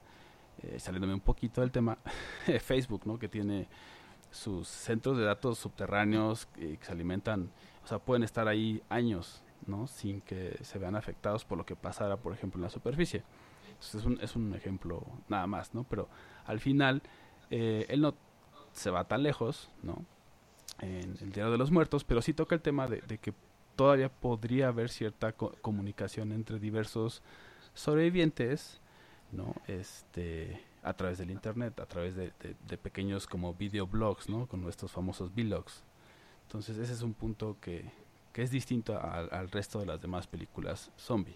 [0.64, 2.00] eh, saliéndome un poquito del tema,
[2.60, 3.20] Facebook, ¿no?
[3.20, 3.68] Que tiene
[4.32, 7.52] sus centros de datos subterráneos que se alimentan,
[7.84, 9.86] o sea, pueden estar ahí años, ¿no?
[9.86, 13.24] Sin que se vean afectados por lo que pasara, por ejemplo, en la superficie.
[13.78, 15.84] Entonces, es un, es un ejemplo nada más, ¿no?
[15.84, 16.10] Pero
[16.46, 17.02] al final,
[17.52, 18.16] eh, él no
[18.74, 20.04] se va tan lejos, ¿no?
[20.80, 23.34] En el Diario de los Muertos, pero sí toca el tema de, que
[23.76, 27.22] todavía podría haber cierta co- comunicación entre diversos
[27.74, 28.80] sobrevivientes,
[29.32, 29.54] ¿no?
[29.68, 34.48] Este, a través del internet, a través de pequeños como videoblogs, ¿no?
[34.48, 35.84] Con nuestros famosos vlogs.
[36.44, 37.92] Entonces ese es un punto que,
[38.34, 41.36] que es distinto al- al resto de las demás películas zombie.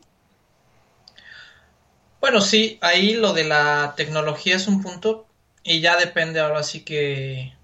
[2.22, 5.28] Bueno, sí, ahí lo de la tecnología es un punto
[5.64, 7.56] y ya depende ahora sí que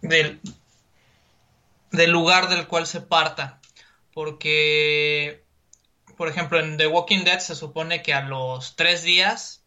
[0.00, 0.40] del,
[1.90, 3.60] del lugar del cual se parta.
[4.14, 5.44] Porque,
[6.16, 9.62] por ejemplo, en The Walking Dead se supone que a los tres días,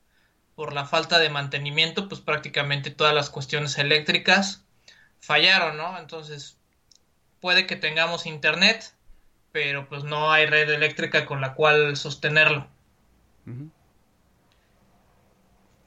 [0.56, 4.64] por la falta de mantenimiento, pues prácticamente todas las cuestiones eléctricas
[5.20, 5.96] fallaron, ¿no?
[6.00, 6.58] Entonces,
[7.40, 8.95] puede que tengamos internet,
[9.56, 12.68] pero pues no hay red eléctrica con la cual sostenerlo.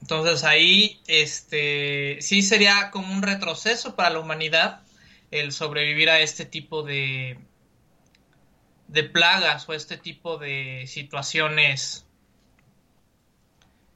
[0.01, 4.81] Entonces ahí, este, sí sería como un retroceso para la humanidad
[5.29, 7.37] el sobrevivir a este tipo de,
[8.87, 12.07] de plagas o este tipo de situaciones,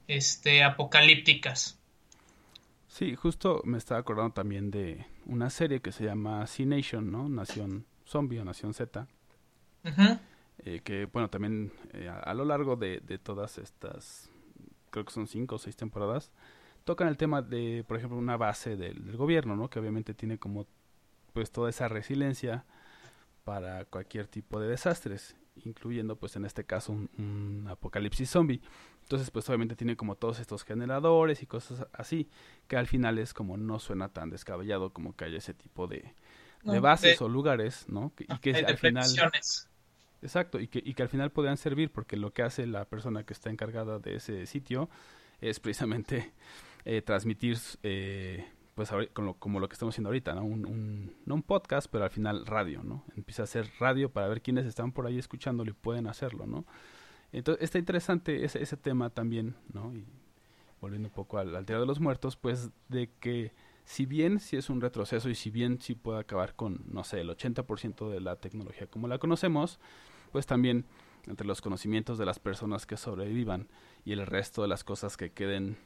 [0.06, 1.80] este, apocalípticas.
[2.86, 7.28] Sí, justo me estaba acordando también de una serie que se llama Sea Nation, ¿no?
[7.28, 9.08] Nación Zombie o Nación Z.
[10.58, 14.30] Eh, que bueno, también eh, a, a lo largo de, de todas estas,
[14.90, 16.32] creo que son cinco o seis temporadas,
[16.84, 19.70] tocan el tema de, por ejemplo, una base del, del gobierno, ¿no?
[19.70, 20.66] Que obviamente tiene como
[21.34, 22.66] pues toda esa resiliencia
[23.44, 28.62] para cualquier tipo de desastres, incluyendo pues en este caso un, un apocalipsis zombie.
[29.02, 32.28] Entonces pues obviamente tiene como todos estos generadores y cosas así,
[32.68, 36.14] que al final es como no suena tan descabellado como que haya ese tipo de,
[36.64, 38.12] de bases de- o lugares, ¿no?
[38.18, 39.24] Y que al final...
[40.24, 43.24] Exacto, y que, y que al final podrían servir porque lo que hace la persona
[43.24, 44.88] que está encargada de ese sitio
[45.40, 46.32] es precisamente
[46.86, 48.44] eh, transmitir, eh,
[48.74, 50.44] pues con lo- como lo que estamos haciendo ahorita, ¿no?
[50.44, 53.04] Un, un- no un podcast, pero al final radio, ¿no?
[53.16, 56.64] Empieza a hacer radio para ver quiénes están por ahí escuchándolo y pueden hacerlo, ¿no?
[57.32, 59.94] Entonces está interesante ese, ese tema también, ¿no?
[59.94, 60.06] Y
[60.80, 63.52] volviendo un poco al, al Día de los Muertos, pues de que
[63.84, 67.20] si bien sí es un retroceso y si bien sí puede acabar con, no sé,
[67.20, 69.78] el 80% de la tecnología como la conocemos,
[70.32, 70.84] pues también
[71.26, 73.68] entre los conocimientos de las personas que sobrevivan
[74.04, 75.76] y el resto de las cosas que queden,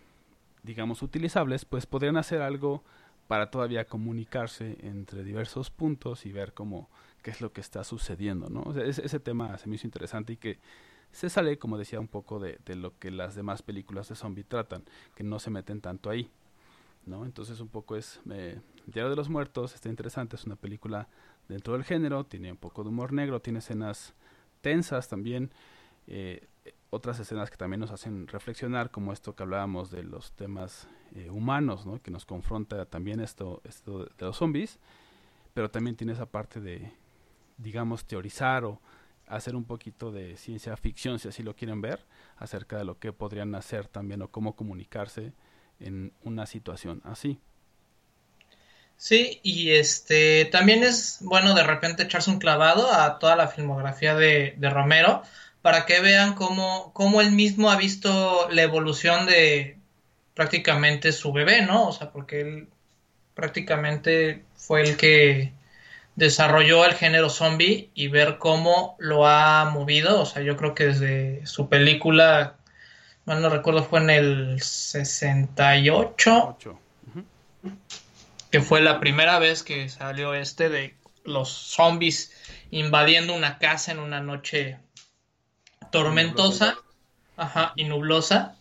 [0.63, 2.83] digamos, utilizables, pues podrían hacer algo
[3.27, 6.89] para todavía comunicarse entre diversos puntos y ver cómo
[7.23, 8.73] qué es lo que está sucediendo, ¿no?
[8.81, 10.59] Ese, ese tema se me hizo interesante y que
[11.13, 14.45] se sale, como decía, un poco de, de lo que las demás películas de zombie
[14.45, 14.85] tratan,
[15.15, 16.31] que no se meten tanto ahí,
[17.25, 21.09] Entonces un poco es eh, Diario de los Muertos, está interesante, es una película
[21.49, 24.15] dentro del género, tiene un poco de humor negro, tiene escenas
[24.61, 25.51] tensas también,
[26.07, 26.47] eh,
[26.91, 31.31] otras escenas que también nos hacen reflexionar, como esto que hablábamos de los temas eh,
[31.31, 32.01] humanos, ¿no?
[32.03, 34.79] que nos confronta también esto, esto de los zombies,
[35.55, 36.93] pero también tiene esa parte de,
[37.57, 38.81] digamos, teorizar o
[39.27, 42.07] hacer un poquito de ciencia ficción, si así lo quieren ver,
[42.37, 45.33] acerca de lo que podrían hacer también o cómo comunicarse
[45.81, 47.39] en una situación así.
[48.97, 54.17] Sí, y este también es bueno de repente echarse un clavado a toda la filmografía
[54.17, 55.23] de, de Romero
[55.63, 59.79] para que vean cómo, cómo él mismo ha visto la evolución de
[60.35, 61.89] prácticamente su bebé, ¿no?
[61.89, 62.69] O sea, porque él
[63.35, 65.53] prácticamente fue el que
[66.17, 70.21] desarrolló el género zombie y ver cómo lo ha movido.
[70.21, 72.57] O sea, yo creo que desde su película,
[73.29, 76.81] mal no recuerdo, fue en el 68 Ocho.
[77.07, 77.25] Ujú.
[78.51, 82.33] que fue la primera vez que salió este de los zombies
[82.71, 84.79] invadiendo una casa en una noche
[85.93, 86.79] tormentosa,
[87.37, 88.57] ajá, y nublosa.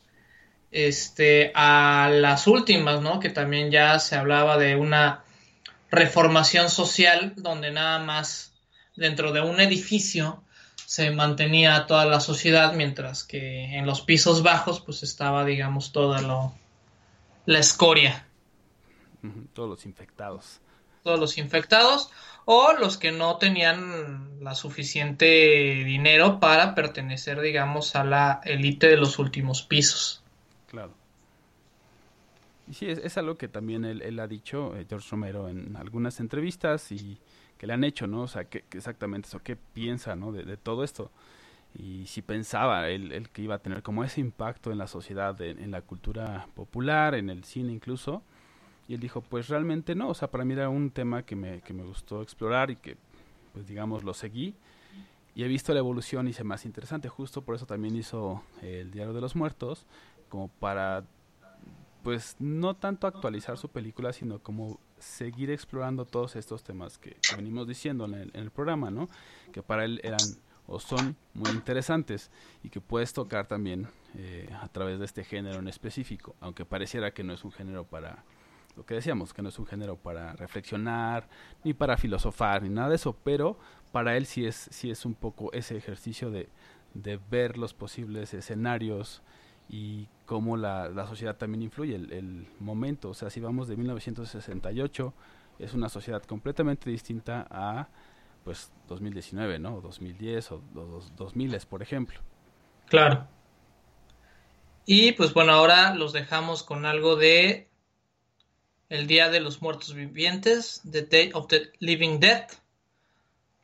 [0.69, 3.21] Este, a las últimas, ¿no?
[3.21, 5.23] Que también ya se hablaba de una
[5.89, 8.51] reformación social donde nada más
[8.97, 10.43] dentro de un edificio
[10.87, 16.21] se mantenía toda la sociedad, mientras que en los pisos bajos pues estaba, digamos, toda
[16.21, 16.53] lo,
[17.45, 18.25] la escoria.
[19.53, 20.61] Todos los infectados.
[21.03, 22.09] todos los infectados
[22.45, 25.25] o los que no tenían la suficiente
[25.83, 30.23] dinero para pertenecer, digamos, a la élite de los últimos pisos.
[30.67, 30.93] Claro.
[32.71, 36.19] Sí, es, es algo que también él, él ha dicho, eh, George Romero, en algunas
[36.19, 37.17] entrevistas y
[37.57, 38.21] que le han hecho, ¿no?
[38.21, 40.31] O sea, que, exactamente eso, qué piensa, ¿no?
[40.31, 41.11] De, todo esto.
[41.77, 45.39] Y si pensaba él, él que iba a tener como ese impacto en la sociedad,
[45.41, 48.23] en, la cultura popular, en el cine incluso.
[48.87, 51.61] Y él dijo, pues realmente no, o sea, para mí era un tema que me,
[51.61, 52.95] que me gustó explorar y que,
[53.53, 54.55] pues digamos, lo seguí.
[55.35, 57.09] Y he visto la evolución y se me interesante.
[57.09, 59.85] Justo por eso también hizo eh, el Diario de los Muertos,
[60.29, 61.03] como para,
[62.07, 67.67] pues, no tanto actualizar su película, sino como seguir explorando todos estos temas que, venimos
[67.67, 69.09] diciendo en el, en el programa, ¿no?
[69.51, 70.21] Que para él eran
[70.67, 72.31] o son muy interesantes
[72.63, 77.11] y que puedes tocar también eh, a través de este género en específico, aunque pareciera
[77.11, 78.23] que no es un género para,
[78.77, 81.27] lo que decíamos, que no es un género para reflexionar,
[81.65, 83.59] ni para filosofar, ni nada de eso, pero
[83.91, 86.47] para él sí es, sí es un poco ese ejercicio de,
[86.93, 89.23] de ver los posibles escenarios
[89.69, 93.75] y cómo la, la sociedad también influye, el, el momento, o sea, si vamos de
[93.77, 95.13] 1968,
[95.59, 97.87] es una sociedad completamente distinta a
[98.43, 99.75] pues 2019, ¿no?
[99.75, 102.19] O 2010 o dos- 2000, por ejemplo.
[102.87, 103.27] Claro.
[104.85, 107.67] Y pues bueno, ahora los dejamos con algo de
[108.87, 112.47] El Día de los Muertos Vivientes, The Day of the Living Dead.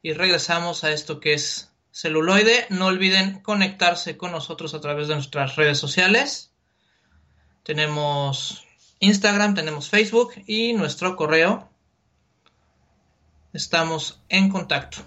[0.02, 2.66] Y regresamos a esto que es celuloide.
[2.70, 6.52] No olviden conectarse con nosotros a través de nuestras redes sociales.
[7.64, 8.66] Tenemos
[9.00, 11.70] Instagram, tenemos Facebook y nuestro correo.
[13.54, 14.98] Estamos en contacto.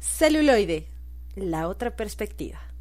[0.00, 0.88] Celuloide,
[1.36, 2.71] la otra perspectiva.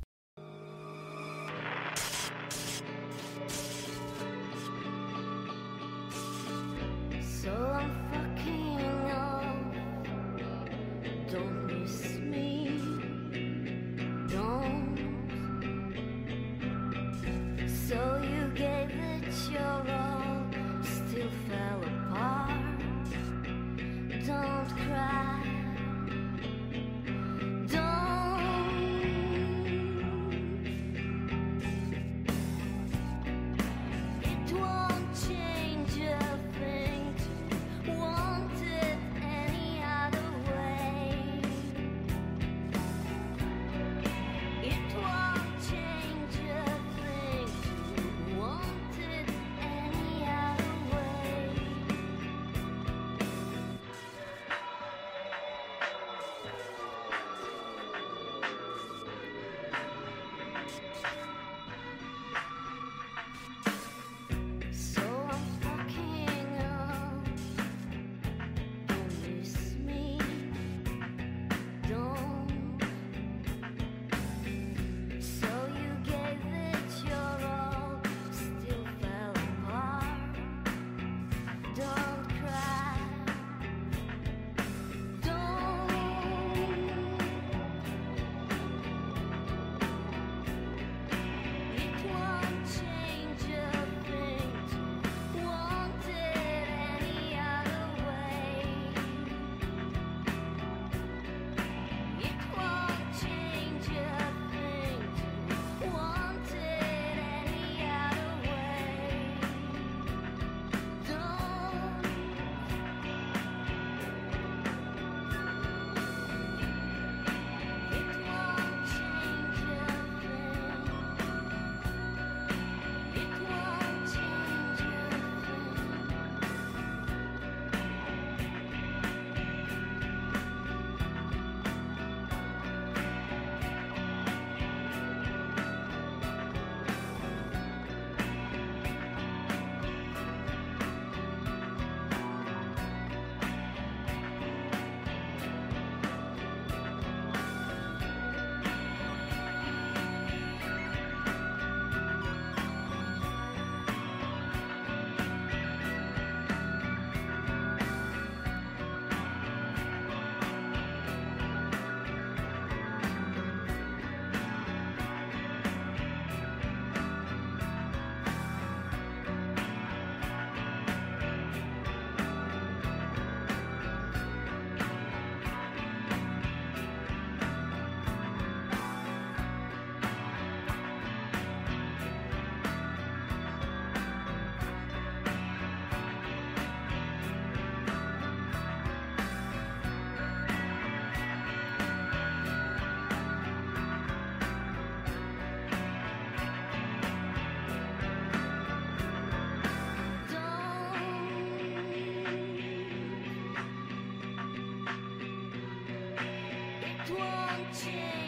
[207.74, 208.21] tears.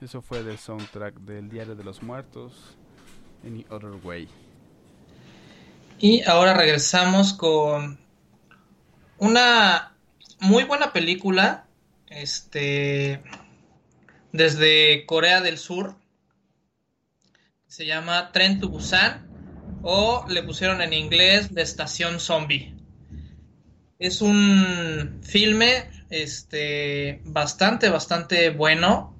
[0.00, 2.52] Eso fue del soundtrack del Diario de los Muertos,
[3.44, 4.28] Any Other Way.
[5.98, 7.98] Y ahora regresamos con
[9.18, 9.96] una
[10.38, 11.66] muy buena película,
[12.10, 13.20] este,
[14.32, 15.96] desde Corea del Sur.
[17.66, 19.26] Se llama Tren to Busan
[19.82, 22.72] o le pusieron en inglés La Estación Zombie.
[23.98, 29.17] Es un filme, este, bastante, bastante bueno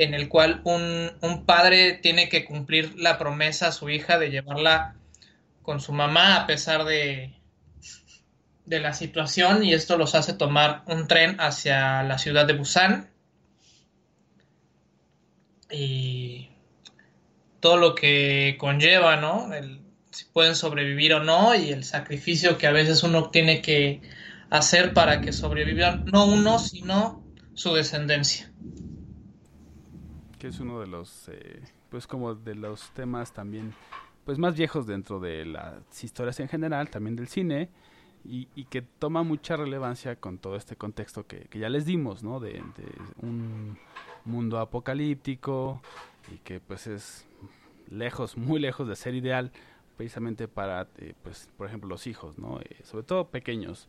[0.00, 4.30] en el cual un, un padre tiene que cumplir la promesa a su hija de
[4.30, 4.96] llevarla
[5.62, 7.34] con su mamá a pesar de,
[8.64, 13.10] de la situación y esto los hace tomar un tren hacia la ciudad de Busan
[15.70, 16.48] y
[17.60, 19.52] todo lo que conlleva, ¿no?
[19.52, 19.80] El,
[20.12, 24.00] si pueden sobrevivir o no y el sacrificio que a veces uno tiene que
[24.48, 27.22] hacer para que sobrevivan no uno, sino
[27.52, 28.50] su descendencia.
[30.40, 31.60] Que es uno de los eh,
[31.90, 33.72] pues como de los temas también
[34.24, 37.68] pues más viejos dentro de las historias en general también del cine
[38.24, 42.38] y, que toma mucha relevancia con todo este contexto que, que ya les dimos no
[42.38, 42.86] de, de
[43.22, 43.78] un
[44.26, 45.80] mundo apocalíptico
[46.32, 47.26] y que pues es
[47.90, 49.50] lejos muy lejos de ser ideal
[49.96, 53.88] precisamente para eh, pues por ejemplo los hijos no Eh, sobre todo pequeños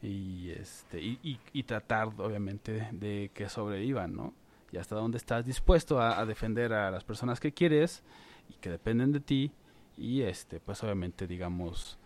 [0.00, 4.32] y este y, y- y tratar obviamente de que sobrevivan no
[4.72, 8.02] y hasta dónde estás dispuesto a, a defender a las personas que quieres
[8.48, 9.52] y que dependen de ti
[9.96, 11.98] y este pues obviamente digamos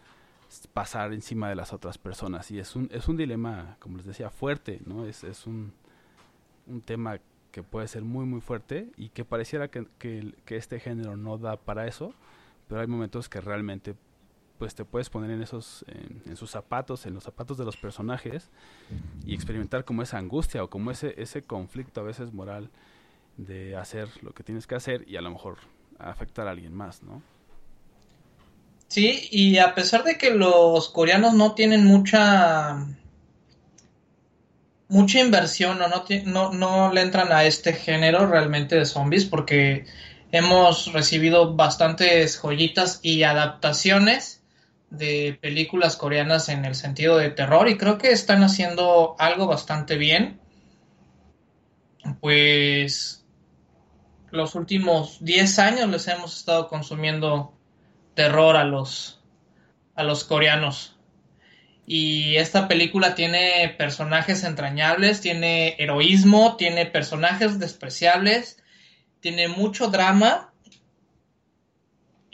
[0.73, 2.51] pasar encima de las otras personas.
[2.51, 5.73] Y es un es un dilema como les decía fuerte no es, es un
[6.67, 7.21] un tema
[7.53, 11.39] que puede ser muy muy fuerte y que pareciera que, que, que este género no
[11.39, 12.13] da para eso
[12.69, 13.95] pero hay momentos que realmente
[14.59, 15.85] pues te puedes poner en esos
[16.25, 18.51] en, sus zapatos en los zapatos de los personajes
[19.25, 22.71] y experimentar como esa angustia o como ese ese conflicto a veces moral
[23.37, 25.59] de hacer lo que tienes que hacer y a lo mejor
[25.99, 27.23] afectar a alguien más no
[28.89, 32.87] Sí, y a pesar de que los coreanos no tienen mucha
[34.89, 39.87] mucha inversión o no, no, no le entran a este género realmente de zombies porque
[40.31, 44.36] hemos recibido bastantes joyitas y adaptaciones
[44.91, 49.97] de películas coreanas en el sentido de terror y creo que están haciendo algo bastante
[49.97, 50.41] bien.
[52.21, 53.25] Pues
[54.31, 57.53] los últimos 10 años les hemos estado consumiendo
[58.15, 59.21] terror a los
[59.95, 60.97] a los coreanos.
[61.87, 68.63] Y esta película tiene personajes entrañables, tiene heroísmo, tiene personajes despreciables,
[69.21, 70.53] tiene mucho drama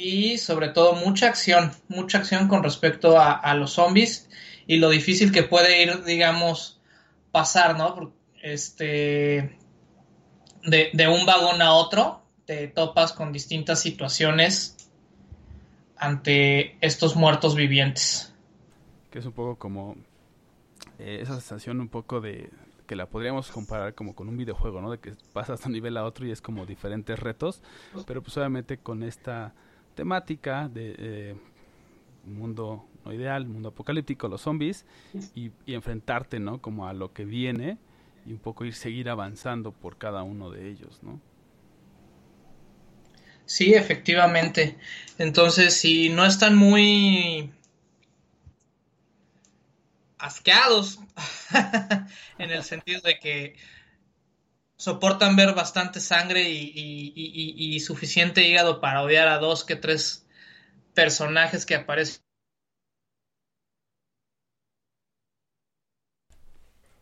[0.02, 4.28] y sobre todo mucha acción, mucha acción con respecto a, a los zombies
[4.66, 6.80] y lo difícil que puede ir, digamos,
[7.30, 8.12] pasar, ¿no?
[8.42, 9.56] Este,
[10.64, 14.76] de, de un vagón a otro, te topas con distintas situaciones
[15.96, 18.34] ante estos muertos vivientes.
[19.10, 19.96] que es un poco como
[20.98, 22.50] eh, esa sensación un poco de
[22.88, 24.90] que la podríamos comparar como con un videojuego, ¿no?
[24.90, 27.62] De que pasas de un nivel a otro y es como diferentes retos,
[28.04, 29.54] pero pues obviamente con esta
[29.94, 31.34] temática de eh,
[32.24, 34.86] mundo no ideal, mundo apocalíptico, los zombies
[35.34, 36.60] y, y enfrentarte, ¿no?
[36.60, 37.78] Como a lo que viene
[38.26, 41.20] y un poco ir seguir avanzando por cada uno de ellos, ¿no?
[43.44, 44.78] Sí, efectivamente.
[45.18, 47.50] Entonces, si no están muy
[50.18, 51.00] asqueados,
[52.38, 53.56] en el sentido de que
[54.82, 60.26] soportan ver bastante sangre y, suficiente hígado para odiar a dos que tres
[60.92, 62.20] personajes que aparecen.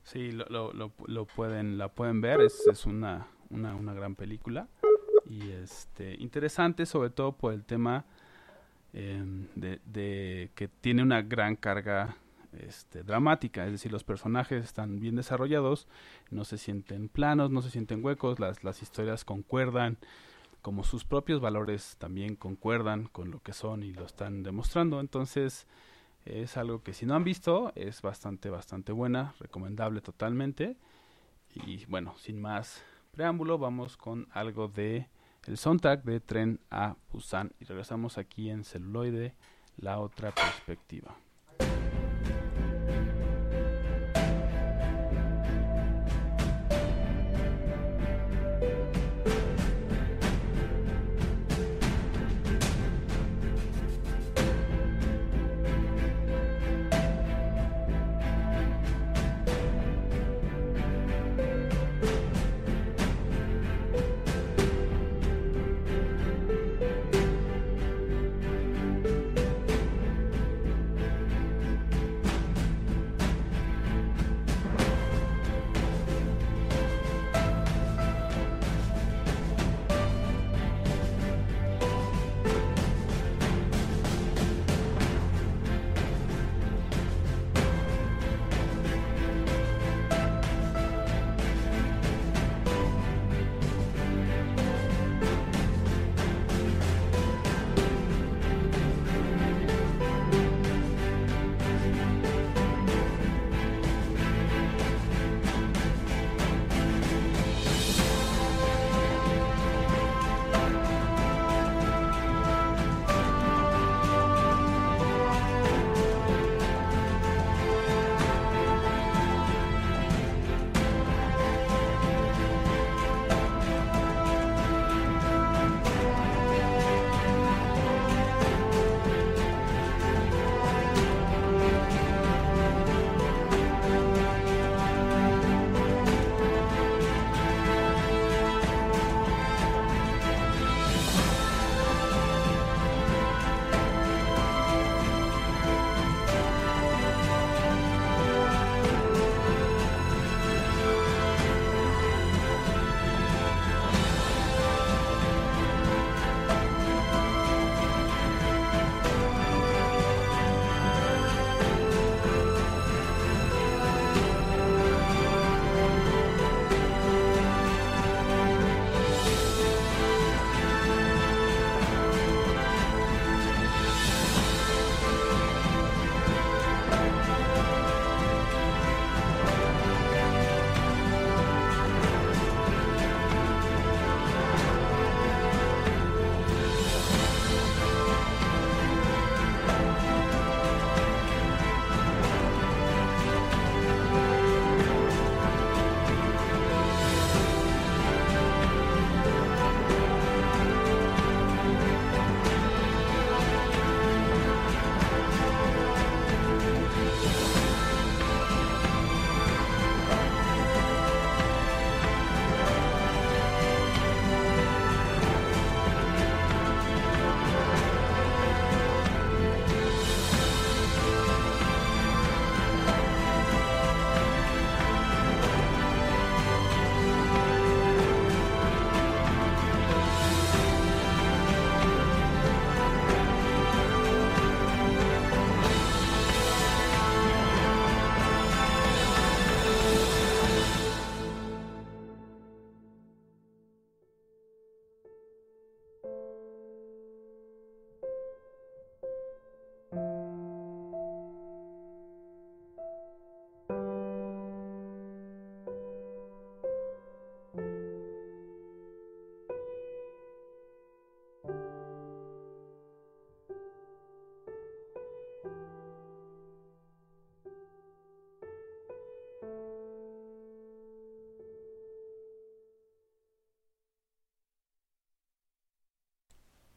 [0.02, 4.14] Sí, lo, lo, lo, lo pueden, la pueden ver, es, es una, una, una gran
[4.14, 4.68] película
[5.24, 8.04] y este interesante sobre todo por el tema
[8.92, 12.16] em, de, de que tiene una gran carga
[12.52, 15.86] este, dramática, es decir, los personajes están bien desarrollados,
[16.30, 19.98] no se sienten planos, no se sienten huecos, las, las historias concuerdan,
[20.62, 25.66] como sus propios valores también concuerdan con lo que son y lo están demostrando, entonces
[26.24, 30.76] es algo que si no han visto es bastante, bastante buena, recomendable totalmente.
[31.54, 35.08] Y bueno, sin más preámbulo, vamos con algo de
[35.46, 37.52] el soundtrack de Tren a Busan.
[37.58, 39.34] Y regresamos aquí en celuloide,
[39.78, 41.16] la otra perspectiva.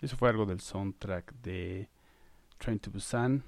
[0.04, 1.88] Eso fue algo del soundtrack de
[2.58, 3.42] Train to Busan,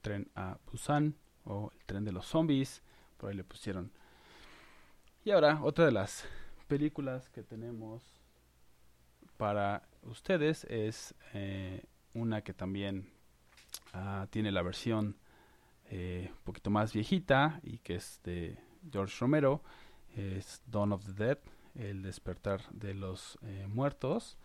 [0.00, 2.84] Tren a Busan o el tren de los zombies,
[3.16, 3.90] por ahí le pusieron.
[5.24, 6.24] Y ahora, otra de las
[6.68, 8.04] películas que tenemos
[9.38, 11.82] para ustedes es eh,
[12.14, 13.10] una que también
[13.92, 15.16] ah, tiene la versión
[15.90, 18.56] eh, un poquito más viejita y que es de
[18.92, 19.64] George Romero,
[20.14, 21.38] es Dawn of the Dead,
[21.74, 24.38] el despertar de los eh, muertos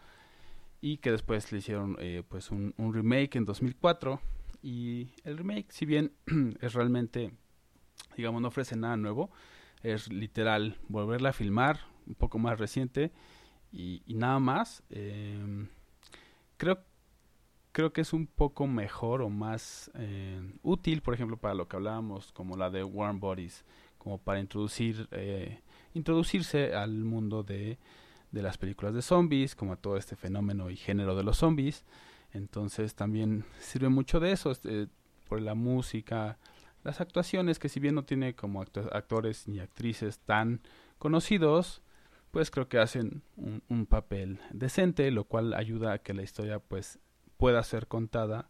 [0.84, 4.20] y que después le hicieron eh, pues un, remake en 2004
[4.62, 6.12] y el remake si bien
[6.60, 7.32] es realmente
[8.18, 9.32] digamos no ofrece nada nuevo
[9.82, 13.14] es literal volverla a filmar un poco más reciente
[13.72, 15.70] y, y nada más em,
[16.58, 16.84] creo
[17.72, 21.78] creo que es un poco mejor o más eh, útil por ejemplo para lo que
[21.78, 23.64] hablábamos como la de Warm Bodies
[23.98, 25.62] como para introducir eh,
[25.94, 27.78] introducirse al mundo de,
[28.34, 31.86] de las películas de zombies como a todo este fenómeno y género de los zombies.
[32.32, 34.88] Entonces también sirve mucho de eso este,
[35.30, 36.38] por la música
[36.84, 40.62] las actuaciones que si bien no tiene como actores ni actrices tan
[40.98, 41.82] conocidos
[42.32, 47.00] pues creo que hacen un, papel decente lo cual ayuda a que la historia pues
[47.38, 48.50] pueda ser contada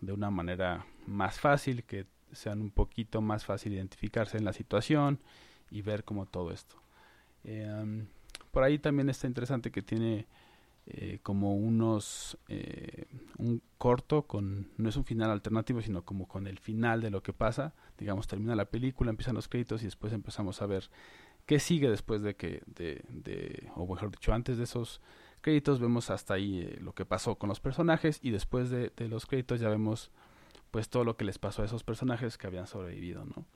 [0.00, 5.18] de una manera más fácil que sean un poquito más fácil identificarse en la situación
[5.70, 6.76] y ver como todo esto.
[7.44, 8.06] Um,
[8.50, 10.26] por ahí también está interesante que tiene
[10.86, 13.06] eh, como unos eh,
[13.38, 17.22] un corto con no es un final alternativo sino como con el final de lo
[17.22, 17.74] que pasa.
[17.98, 20.90] Digamos termina la película empiezan los créditos y después empezamos a ver
[21.46, 25.00] qué sigue después de que de, de o mejor dicho antes de esos
[25.42, 29.08] créditos vemos hasta ahí eh, lo que pasó con los personajes y después de, de
[29.08, 30.10] los créditos ya vemos
[30.70, 33.46] pues todo lo que les pasó a esos personajes que habían sobrevivido no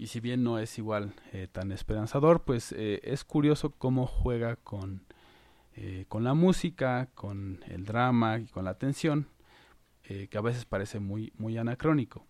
[0.00, 4.56] y si bien no es igual eh, tan esperanzador pues eh, es curioso cómo juega
[4.56, 5.04] con
[5.76, 9.28] eh, con la música, con el drama y con la tensión,
[10.02, 12.26] que a veces parece muy, muy anacrónico.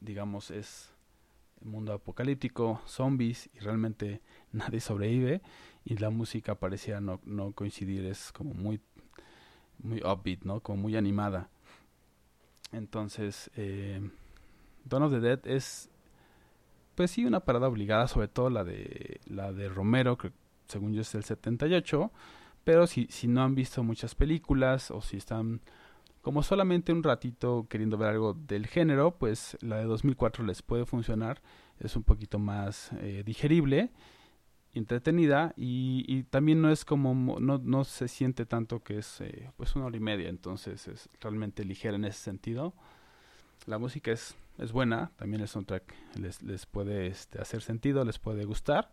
[0.00, 0.90] Digamos, es
[1.60, 4.22] el mundo apocalíptico, zombies y realmente
[4.52, 5.42] nadie sobrevive
[5.84, 8.80] y la música parecía no, no coincidir, es como muy,
[9.78, 10.60] muy upbeat, ¿no?
[10.60, 11.50] Como muy animada.
[12.72, 13.50] Entonces,
[14.84, 15.90] Dawn of the Dead es,
[16.98, 20.32] pues sí, una parada obligada, sobre todo la de, la de Romero, que
[20.66, 22.10] según yo es el 78,
[22.64, 25.60] pero si, si no han visto muchas películas o si están
[26.22, 30.86] como solamente un ratito queriendo ver algo del género, pues la de 2004 les puede
[30.86, 31.40] funcionar,
[31.78, 33.92] es un poquito más eh, digerible,
[34.74, 39.52] entretenida y, también no es como, mo- no, no se siente tanto que es eh,
[39.56, 42.74] pues una hora y media, entonces es realmente ligera en ese sentido.
[43.68, 48.18] La música es, es buena, también el soundtrack les, les puede este, hacer sentido, les
[48.18, 48.90] puede gustar.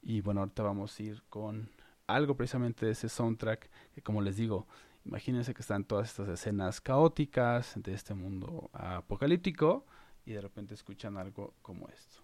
[0.00, 1.68] Y bueno, ahorita vamos a ir con
[2.06, 4.68] algo precisamente de ese soundtrack que como les digo,
[5.04, 9.84] imagínense que están todas estas escenas caóticas de este mundo apocalíptico
[10.24, 12.22] y de repente escuchan algo como esto.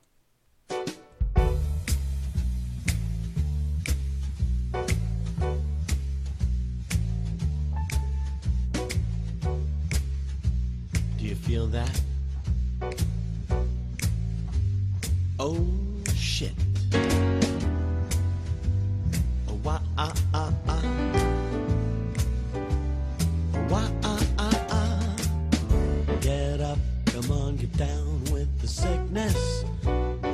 [11.46, 12.00] Feel that?
[15.38, 15.64] Oh
[16.12, 16.50] shit.
[19.48, 20.82] Oh, wah, ah, ah, ah.
[23.70, 25.14] Wah, ah, ah, ah.
[26.20, 29.64] Get up, come on, get down with the sickness.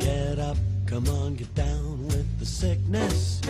[0.01, 0.57] Get up,
[0.87, 3.43] come on, get down with the sickness.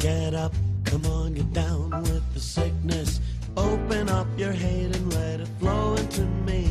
[0.00, 0.52] Get up,
[0.84, 3.20] come on, get down with the sickness.
[3.56, 6.69] Open up your hate and let it flow into me.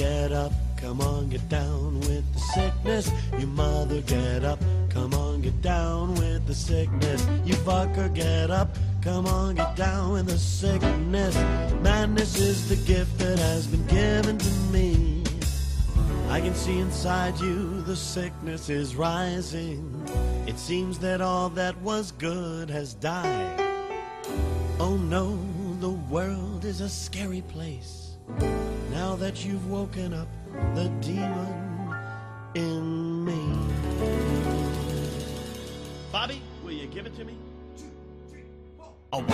[0.00, 3.12] Get up, come on, get down with the sickness.
[3.38, 7.26] You mother, get up, come on, get down with the sickness.
[7.44, 11.34] You fucker, get up, come on, get down with the sickness.
[11.82, 15.22] Madness is the gift that has been given to me.
[16.30, 20.02] I can see inside you the sickness is rising.
[20.46, 23.60] It seems that all that was good has died.
[24.78, 25.38] Oh no,
[25.78, 28.16] the world is a scary place.
[28.90, 30.28] Now that you've woken up
[30.74, 31.94] the demon
[32.54, 33.40] in me.
[36.12, 37.36] Bobby, will you give it to me?
[37.76, 37.84] Two,
[38.28, 38.42] three,
[38.76, 38.92] four.
[39.12, 39.22] Oh,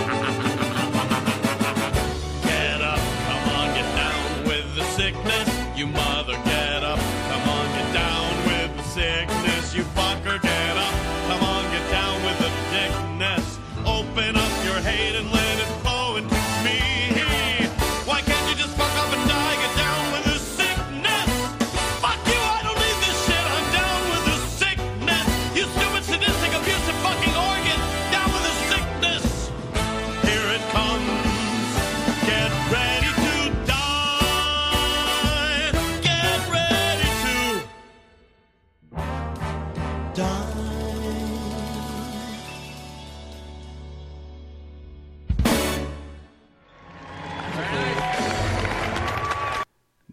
[2.43, 5.49] Get up, come on, get down with the sickness.
[5.77, 6.16] You mother,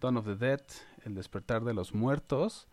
[0.04, 0.62] Dawn of the Dead,
[1.06, 2.68] El despertar de los muertos,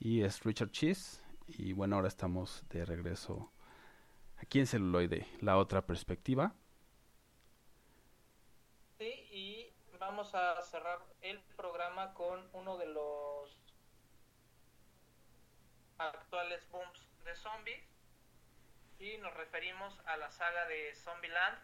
[0.00, 1.22] y es Richard Cheese.
[1.46, 3.52] Y bueno, ahora estamos de regreso
[4.38, 6.56] aquí en celuloide, la otra perspectiva.
[8.98, 13.56] Sí, y vamos a cerrar el programa con uno de los
[15.98, 17.84] actuales booms de zombies.
[18.98, 21.58] Y nos referimos a la saga de Zombieland.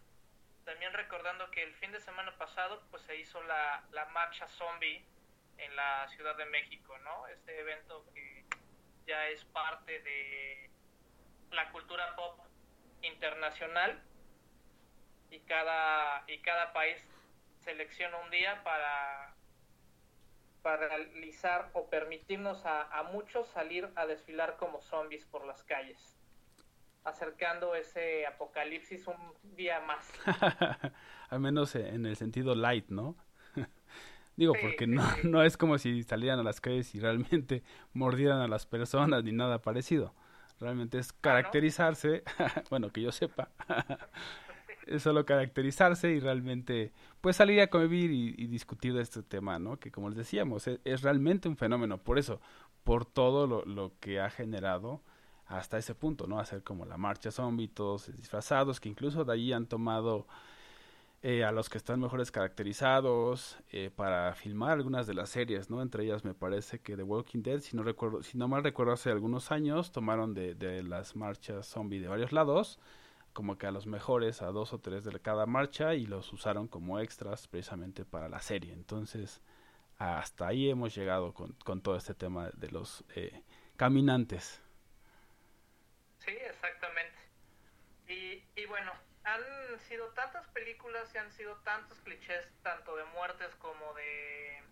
[0.68, 5.02] También recordando que el fin de semana pasado pues se hizo la, la marcha zombie
[5.56, 7.26] en la Ciudad de México, ¿no?
[7.28, 8.44] Este evento que
[9.06, 10.70] ya es parte de
[11.52, 12.38] la cultura pop
[13.00, 13.98] internacional
[15.30, 17.02] y cada y cada país
[17.64, 19.34] selecciona un día para
[20.60, 26.17] para realizar o permitirnos a, a muchos salir a desfilar como zombies por las calles
[27.04, 29.16] acercando ese apocalipsis un
[29.56, 30.10] día más
[31.30, 33.16] Al menos en el sentido light, ¿no?
[34.36, 35.22] Digo, Sí, porque no, sí.
[35.24, 39.32] no es como si salieran a las calles y realmente mordieran a las personas ni
[39.32, 40.14] nada parecido.
[40.60, 42.24] Realmente es caracterizarse,
[42.70, 43.50] bueno, que yo sepa,
[44.86, 49.58] es solo caracterizarse y realmente pues salir a convivir y, y discutir de este tema,
[49.58, 49.78] ¿no?
[49.78, 52.40] Que como les decíamos, es, es realmente un fenómeno, por eso,
[52.84, 55.02] por todo lo, lo que ha generado
[55.48, 56.38] hasta ese punto, ¿no?
[56.38, 60.26] Hacer como la marcha zombie, todos disfrazados, que incluso de ahí han tomado
[61.22, 65.82] eh, a los que están mejores caracterizados eh, para filmar algunas de las series, ¿no?
[65.82, 68.92] Entre ellas me parece que The Walking Dead, si no recuerdo, si no mal recuerdo
[68.92, 72.78] hace algunos años, tomaron de, de las marchas zombie de varios lados,
[73.32, 76.68] como que a los mejores, a dos o tres de cada marcha, y los usaron
[76.68, 78.72] como extras precisamente para la serie.
[78.72, 79.40] Entonces,
[79.96, 83.42] hasta ahí hemos llegado con, con todo este tema de los eh,
[83.76, 84.60] caminantes.
[86.28, 87.16] Sí, exactamente.
[88.06, 88.92] Y, y bueno,
[89.24, 89.42] han
[89.88, 94.62] sido tantas películas y han sido tantos clichés, tanto de muertes como de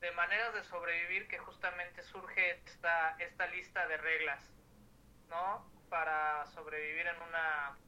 [0.00, 4.42] de maneras de sobrevivir que justamente surge esta esta lista de reglas,
[5.30, 5.64] ¿no?
[5.88, 7.78] Para sobrevivir en una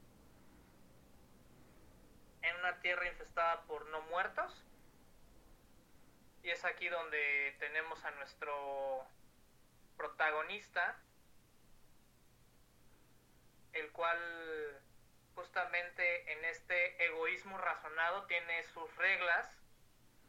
[2.43, 4.65] en una tierra infestada por no muertos.
[6.43, 9.07] Y es aquí donde tenemos a nuestro
[9.97, 11.04] protagonista,
[13.75, 14.19] el cual
[15.35, 19.49] justamente en este egoísmo razonado tiene sus reglas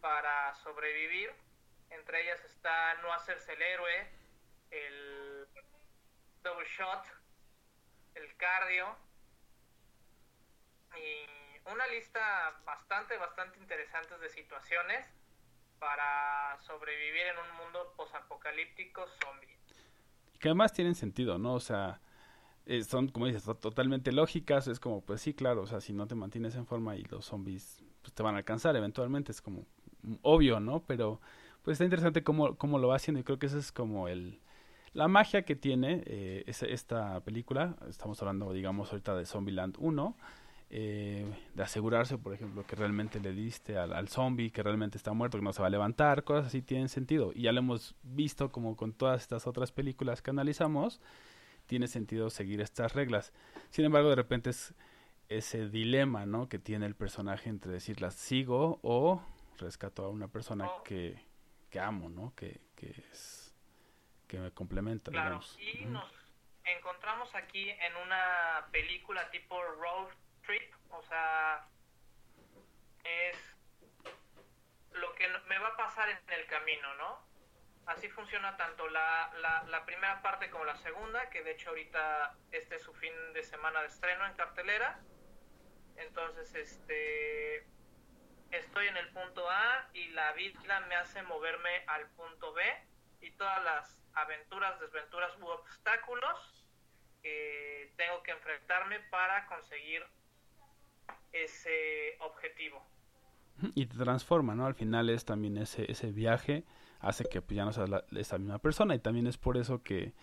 [0.02, 1.32] para sobrevivir.
[1.90, 4.10] Entre ellas está no hacerse el héroe,
[4.72, 5.48] el
[6.44, 7.06] double shot,
[8.16, 8.96] el cardio
[10.96, 15.06] y una lista bastante, bastante interesante de situaciones
[15.80, 19.58] para sobrevivir en un mundo posapocalíptico zombie.
[20.40, 21.56] que además tienen sentido, ¿no?
[21.56, 22.00] O sea,
[22.66, 24.68] eh, son, como dices, to- totalmente lógicas.
[24.68, 27.26] Es como, pues sí, claro, o sea, si no te mantienes en forma y los
[27.26, 29.66] zombies pues, te van a alcanzar eventualmente, es como
[30.04, 30.84] mm, obvio, ¿no?
[30.88, 31.22] Pero
[31.64, 34.40] pues está interesante cómo, cómo lo va haciendo y creo que esa es como el
[34.94, 37.76] la magia que tiene eh, ese- esta película.
[37.90, 40.16] Estamos hablando, digamos, ahorita de Zombieland 1.
[40.72, 45.14] eh, de asegurarse, por ejemplo, que realmente le diste al, al zombie, que realmente está
[45.14, 47.32] muerto, que no se va a levantar, cosas así tienen sentido.
[47.36, 51.02] Y ya lo hemos visto como con todas estas otras películas que analizamos,
[51.66, 53.34] tiene sentido seguir estas reglas.
[53.70, 54.74] Sin embargo, de repente es
[55.30, 56.48] ese dilema, ¿no?
[56.50, 59.22] Que tiene el personaje entre decir las sigo o
[59.58, 61.20] rescato a una persona que,
[61.70, 62.34] que amo, ¿no?
[62.36, 63.54] Que, que es
[64.28, 65.60] que me complementa, Claro, digamos.
[65.60, 66.12] y nos
[66.64, 70.08] encontramos aquí en una película tipo road
[70.46, 71.68] trip, o sea,
[73.04, 73.38] es
[74.94, 77.20] lo que me va a pasar en el camino, ¿no?
[77.86, 79.32] Así funciona tanto la,
[79.68, 83.44] la, primera parte como la segunda, que de hecho ahorita este es su fin de
[83.44, 85.00] semana de estreno en cartelera.
[85.98, 87.68] Entonces, este
[88.52, 92.64] estoy en el punto A y la vida me hace moverme al punto B
[93.22, 96.66] y todas las aventuras, desventuras u obstáculos
[97.22, 100.04] que tengo que enfrentarme para conseguir
[101.32, 102.84] ese objetivo.
[103.74, 104.66] Y te transforma, ¿no?
[104.66, 106.64] Al final es también ese, ese viaje,
[107.08, 109.84] hace que pues, ya no seas la- esa misma persona y también es por eso
[109.84, 110.14] que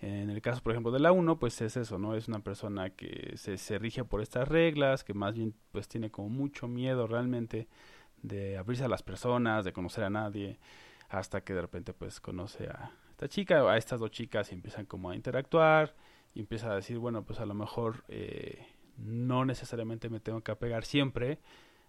[0.00, 2.14] en el caso, por ejemplo, de la 1, pues es eso, ¿no?
[2.14, 6.10] Es una persona que se, se rige por estas reglas, que más bien pues tiene
[6.10, 7.66] como mucho miedo realmente
[8.22, 10.58] de abrirse a las personas, de conocer a nadie,
[11.08, 14.86] hasta que de repente pues conoce a esta chica, a estas dos chicas y empiezan
[14.86, 15.94] como a interactuar
[16.34, 18.66] y empieza a decir, bueno, pues a lo mejor eh,
[18.98, 21.38] no necesariamente me tengo que apegar siempre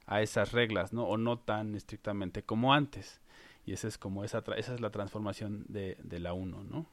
[0.06, 1.06] a esas reglas, ¿no?
[1.06, 3.22] O no tan estrictamente como antes.
[3.68, 6.90] Y esa es como esa, esa es la transformación de, de la 1, ¿no?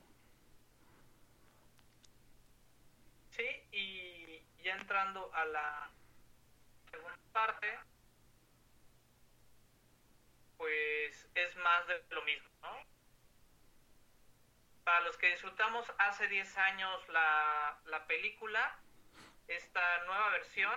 [3.31, 5.91] Sí, y ya entrando a la
[6.91, 7.79] segunda parte,
[10.57, 12.77] pues es más de lo mismo, ¿no?
[14.83, 18.81] Para los que disfrutamos hace 10 años la, la película,
[19.47, 20.75] esta nueva versión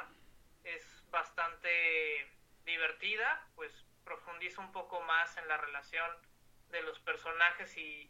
[0.63, 2.29] es bastante
[2.65, 6.09] divertida, pues profundiza un poco más en la relación
[6.71, 8.09] de los personajes y,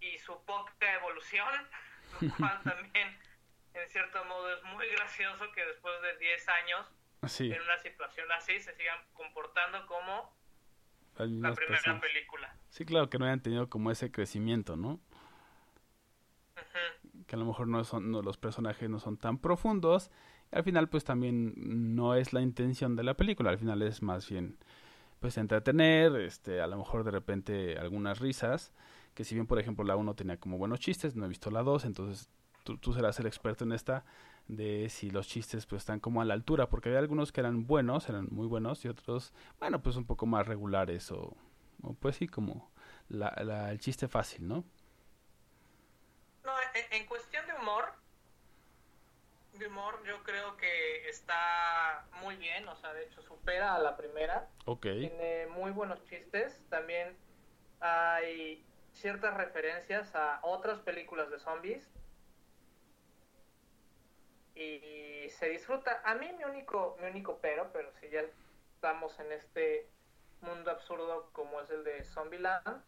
[0.00, 1.48] y su poca evolución,
[2.20, 3.08] lo cual también
[3.74, 6.86] en cierto modo es muy gracioso que después de 10 años
[7.26, 10.34] Sí, en una situación así se sigan comportando como
[11.16, 12.00] la primera personas.
[12.00, 12.56] película.
[12.70, 15.00] Sí, claro que no hayan tenido como ese crecimiento, ¿no?
[17.26, 20.10] Que a lo mejor no son no, los personajes no son tan profundos
[20.52, 24.00] y al final pues también no es la intención de la película al final es
[24.02, 24.56] más bien
[25.20, 28.72] pues entretener este a lo mejor de repente algunas risas
[29.14, 31.62] que si bien por ejemplo la 1 tenía como buenos chistes no he visto la
[31.62, 32.28] 2 entonces
[32.64, 34.04] tú, tú serás el experto en esta
[34.46, 37.66] de si los chistes pues están como a la altura porque había algunos que eran
[37.66, 41.36] buenos eran muy buenos y otros bueno pues un poco más regulares o,
[41.82, 42.70] o pues sí como
[43.08, 43.28] la,
[43.70, 44.64] el chiste fácil no
[46.44, 47.92] No, en, en cuestión de humor,
[49.66, 54.48] humor yo creo que está muy bien, o sea, de hecho supera a la primera.
[54.64, 56.60] ok Tiene muy buenos chistes.
[56.68, 57.16] También
[57.80, 61.88] hay ciertas referencias a otras películas de zombies.
[64.54, 66.02] Y se disfruta.
[66.04, 68.22] A mí mi único, mi único pero, pero si ya
[68.74, 69.88] estamos en este
[70.40, 72.82] mundo absurdo como es el de Zombieland,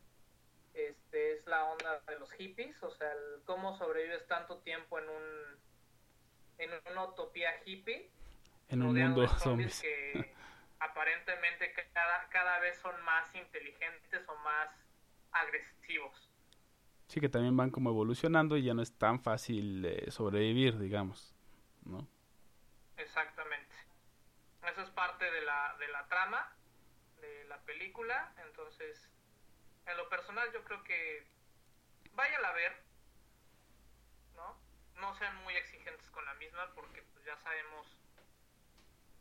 [0.75, 5.09] este es la onda de los hippies, o sea, el cómo sobrevives tanto tiempo en
[5.09, 5.61] un
[6.61, 8.11] en una utopía hippie
[8.69, 10.35] en un mundo de zombies zombies que
[10.81, 14.71] aparentemente cada, cada vez son más inteligentes o más
[15.33, 16.31] agresivos.
[17.09, 21.35] Sí, que también van como evolucionando y ya no es tan fácil eh, sobrevivir, digamos,
[21.85, 22.09] ¿no?
[22.97, 23.75] Exactamente.
[24.71, 26.57] Eso es parte de la, de la trama
[27.21, 28.33] de la película.
[28.47, 29.11] Entonces,
[29.87, 31.27] en lo personal yo creo que
[32.15, 32.81] vayan a ver,
[35.01, 35.15] ¿no?
[35.17, 37.87] Sean muy exigentes con la misma porque pues, ya sabemos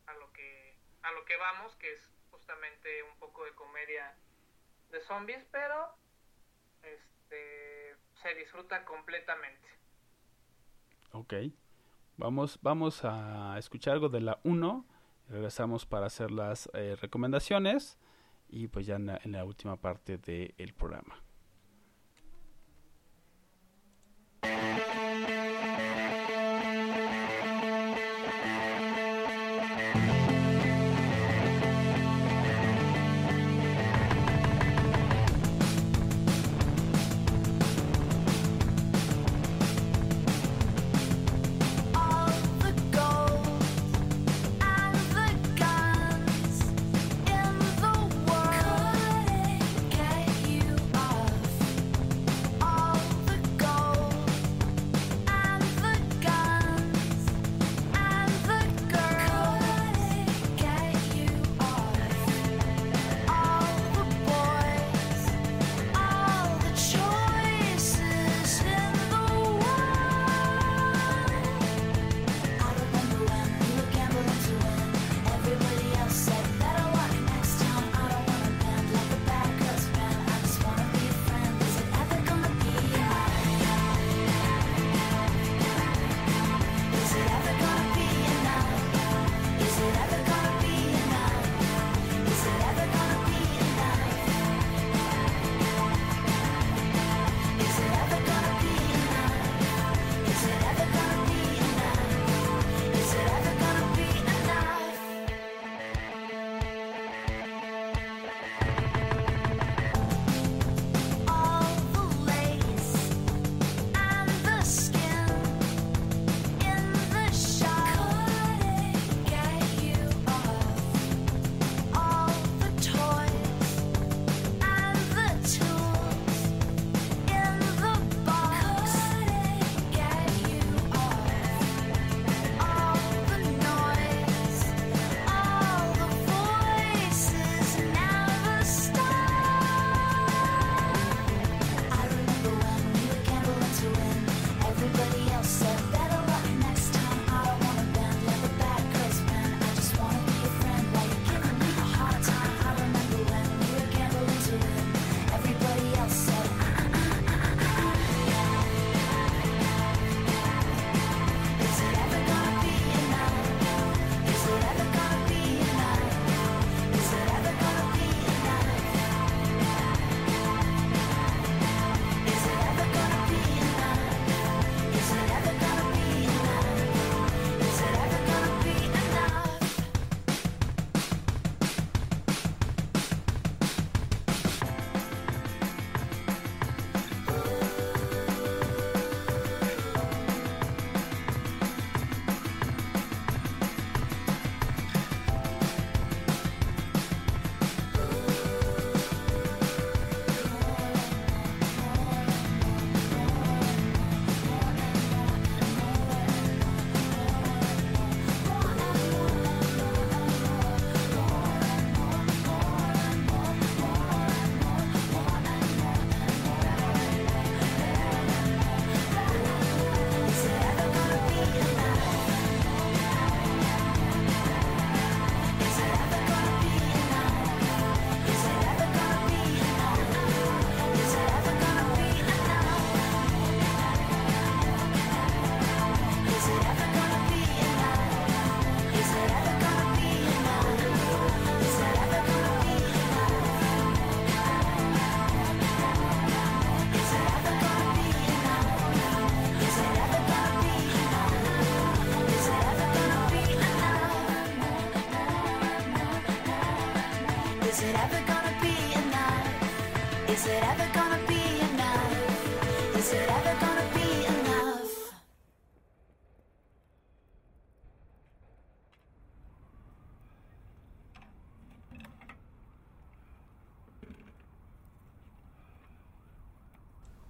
[0.08, 4.16] a lo que a lo que vamos, que es justamente un poco de comedia
[4.92, 5.96] de zombies, pero
[6.84, 9.70] este se disfruta completamente.
[11.12, 11.34] Ok.
[12.18, 14.86] Vamos, vamos a escuchar algo de la 1.
[15.28, 17.98] y Regresamos para hacer las eh, recomendaciones
[18.50, 21.24] y pues ya en la, en la última parte del programa.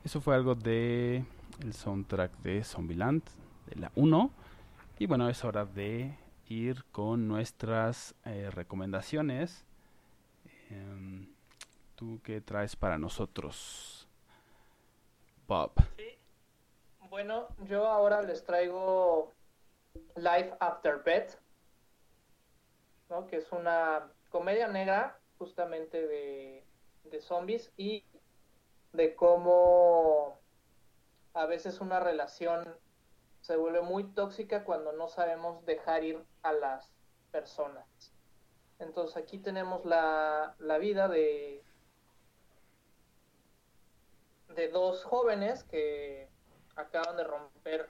[0.10, 1.24] Eso fue algo de
[1.62, 3.22] el soundtrack de Zombieland,
[3.68, 4.32] de la 1.
[4.98, 6.18] Y bueno, es hora de
[6.48, 9.68] ir con nuestras eh, recomendaciones.
[10.72, 11.32] Em,
[11.96, 14.08] ¿Tú qué traes para nosotros,
[15.48, 15.74] Bob?
[15.98, 16.18] Sí.
[17.12, 19.32] Bueno, yo ahora les traigo
[20.16, 21.30] Life After Bed,
[23.30, 26.66] que es una comedia negra justamente de,
[27.04, 28.04] de zombies y
[28.94, 30.40] de cómo
[31.34, 32.78] a veces una relación
[33.42, 36.92] se vuelve muy tóxica cuando no sabemos dejar ir a las
[37.32, 37.86] personas.
[38.80, 41.64] Entonces aquí tenemos la, la vida de,
[44.56, 46.30] de dos jóvenes que
[46.76, 47.90] acaban de romper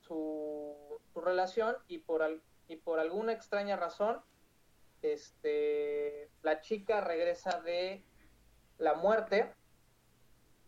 [0.00, 4.22] su, su relación y por, al- y por alguna extraña razón
[5.02, 8.04] este, la chica regresa de
[8.78, 9.54] la muerte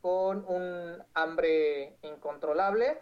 [0.00, 3.00] con un hambre incontrolable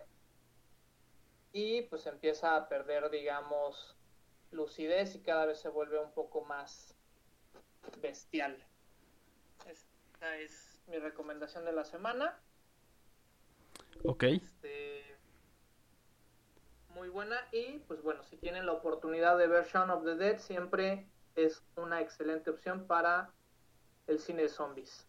[1.52, 3.96] y pues empieza a perder, digamos,
[4.50, 6.94] lucidez y cada vez se vuelve un poco más
[8.00, 8.64] bestial.
[9.66, 12.38] Esta es mi recomendación de la semana.
[14.04, 15.16] Ok, Este,
[16.94, 20.38] muy buena y pues bueno, si tienen la oportunidad de ver Shaun of the Dead,
[20.38, 21.06] siempre
[21.36, 23.30] es una excelente opción para
[24.06, 25.07] el cine de zombies.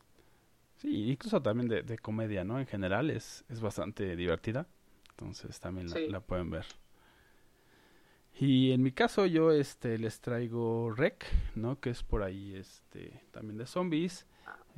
[0.79, 2.59] Sí, incluso también de, de comedia, ¿no?
[2.59, 4.65] En general es, es bastante divertida.
[5.11, 6.07] Entonces también la, Sí.
[6.09, 6.65] la pueden ver.
[8.39, 11.25] Y en mi caso yo este les traigo Rec,
[11.55, 11.79] ¿no?
[11.79, 14.25] Que es por ahí este también de zombies,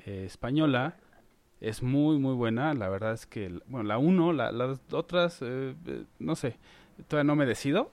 [0.05, 0.97] eh, española.
[1.59, 5.75] Es muy muy buena, la verdad es que bueno, la uno, la- las otras eh,
[5.85, 6.57] eh, no sé,
[7.07, 7.91] todavía no me decido,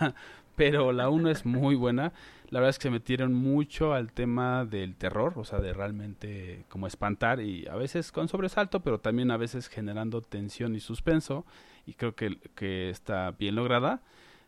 [0.60, 2.12] pero la uno es muy buena.
[2.50, 6.66] La verdad es que se metieron mucho al tema del terror, o sea, de realmente
[6.68, 11.46] como espantar y a veces con sobresalto, pero también a veces generando tensión y suspenso.
[11.86, 14.02] Y creo que, que está bien lograda,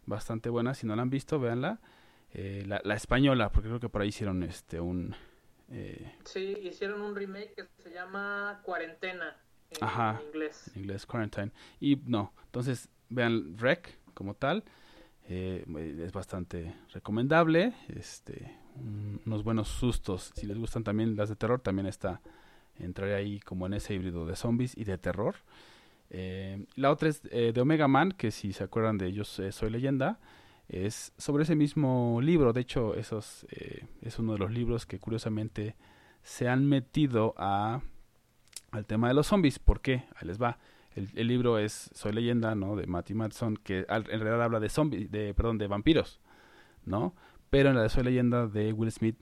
[0.04, 0.74] bastante buena.
[0.74, 1.80] Si no la han visto, véanla.
[2.34, 5.14] Eh, la, la española, porque creo que por ahí hicieron este un...
[5.70, 9.34] eh, Sí, hicieron un remake que se llama Cuarentena
[9.70, 10.20] en Ajá.
[10.28, 10.70] inglés.
[10.74, 11.52] en inglés Quarantine.
[11.80, 14.62] Y no, entonces vean Rec como tal.
[15.28, 15.64] Eh,
[16.04, 17.74] es bastante recomendable.
[17.88, 20.32] Este, un- unos buenos sustos.
[20.34, 22.20] Si les gustan también las de terror, también está.
[22.78, 25.36] Entraré ahí como en ese híbrido de zombies y de terror.
[26.10, 29.52] Eh, la otra es eh, de Omega Man, que si se acuerdan de ellos, eh,
[29.52, 30.18] Soy Leyenda.
[30.68, 32.52] Es sobre ese mismo libro.
[32.52, 35.76] De hecho, esos, eh, es uno de los libros que curiosamente
[36.22, 37.82] se han metido a
[38.70, 39.58] al tema de los zombies.
[39.58, 40.04] ¿Por qué?
[40.16, 40.58] Ahí les va.
[40.94, 42.76] El, libro es Soy leyenda, ¿no?
[42.76, 46.20] De Matty Matson, que al- en realidad habla de zombies, de, perdón, de vampiros,
[46.84, 47.14] ¿no?
[47.50, 49.16] Pero en la de Soy leyenda de Will Smith,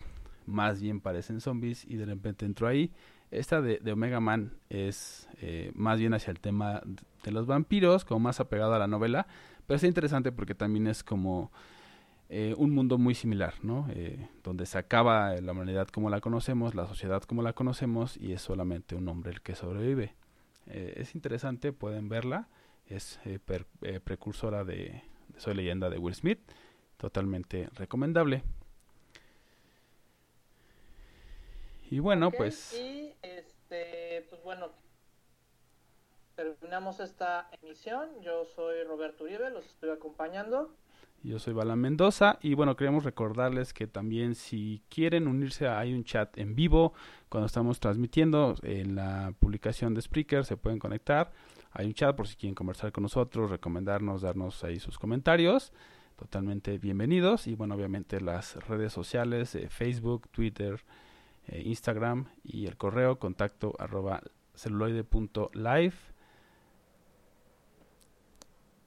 [0.47, 2.93] más bien parecen zombies y de repente entró ahí.
[3.31, 6.83] Esta de, de Omega Man es eh, más bien hacia el tema
[7.23, 9.27] de los vampiros, como más apegado a la novela,
[9.67, 11.53] pero es interesante porque también es como
[12.29, 13.87] eh, un mundo muy similar, ¿no?
[13.91, 18.33] Eh, donde se acaba la humanidad como la conocemos, la sociedad como la conocemos y
[18.33, 20.15] es solamente un hombre el que sobrevive.
[20.67, 22.49] Eh, es interesante, pueden verla.
[22.87, 26.41] Es eh, per- eh, precursora de, de Soy leyenda de Will Smith.
[26.97, 28.43] Totalmente recomendable.
[31.91, 34.71] Y bueno, pues Y este, pues bueno,
[36.37, 38.09] terminamos esta emisión.
[38.23, 40.75] Yo soy Roberto Uribe, los estoy acompañando.
[41.23, 46.03] Yo soy Bala Mendoza y bueno, queremos recordarles que también si quieren unirse hay un
[46.03, 46.95] chat en vivo
[47.29, 51.31] cuando estamos transmitiendo en la publicación de Spreaker se pueden conectar.
[51.73, 55.75] Hay un chat por si quieren conversar con nosotros, recomendarnos, darnos ahí sus comentarios.
[56.17, 60.81] Totalmente bienvenidos y bueno, obviamente las redes sociales, eh, Facebook, Twitter,
[61.49, 64.23] eh, Instagram y el correo contacto arroba
[64.55, 66.10] celuloide.live.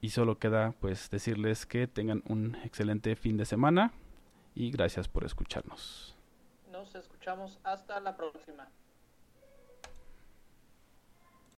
[0.03, 3.93] Y solo queda pues decirles que tengan un excelente fin de semana
[4.53, 6.13] y gracias por escucharnos.
[6.69, 8.67] Nos escuchamos hasta la próxima.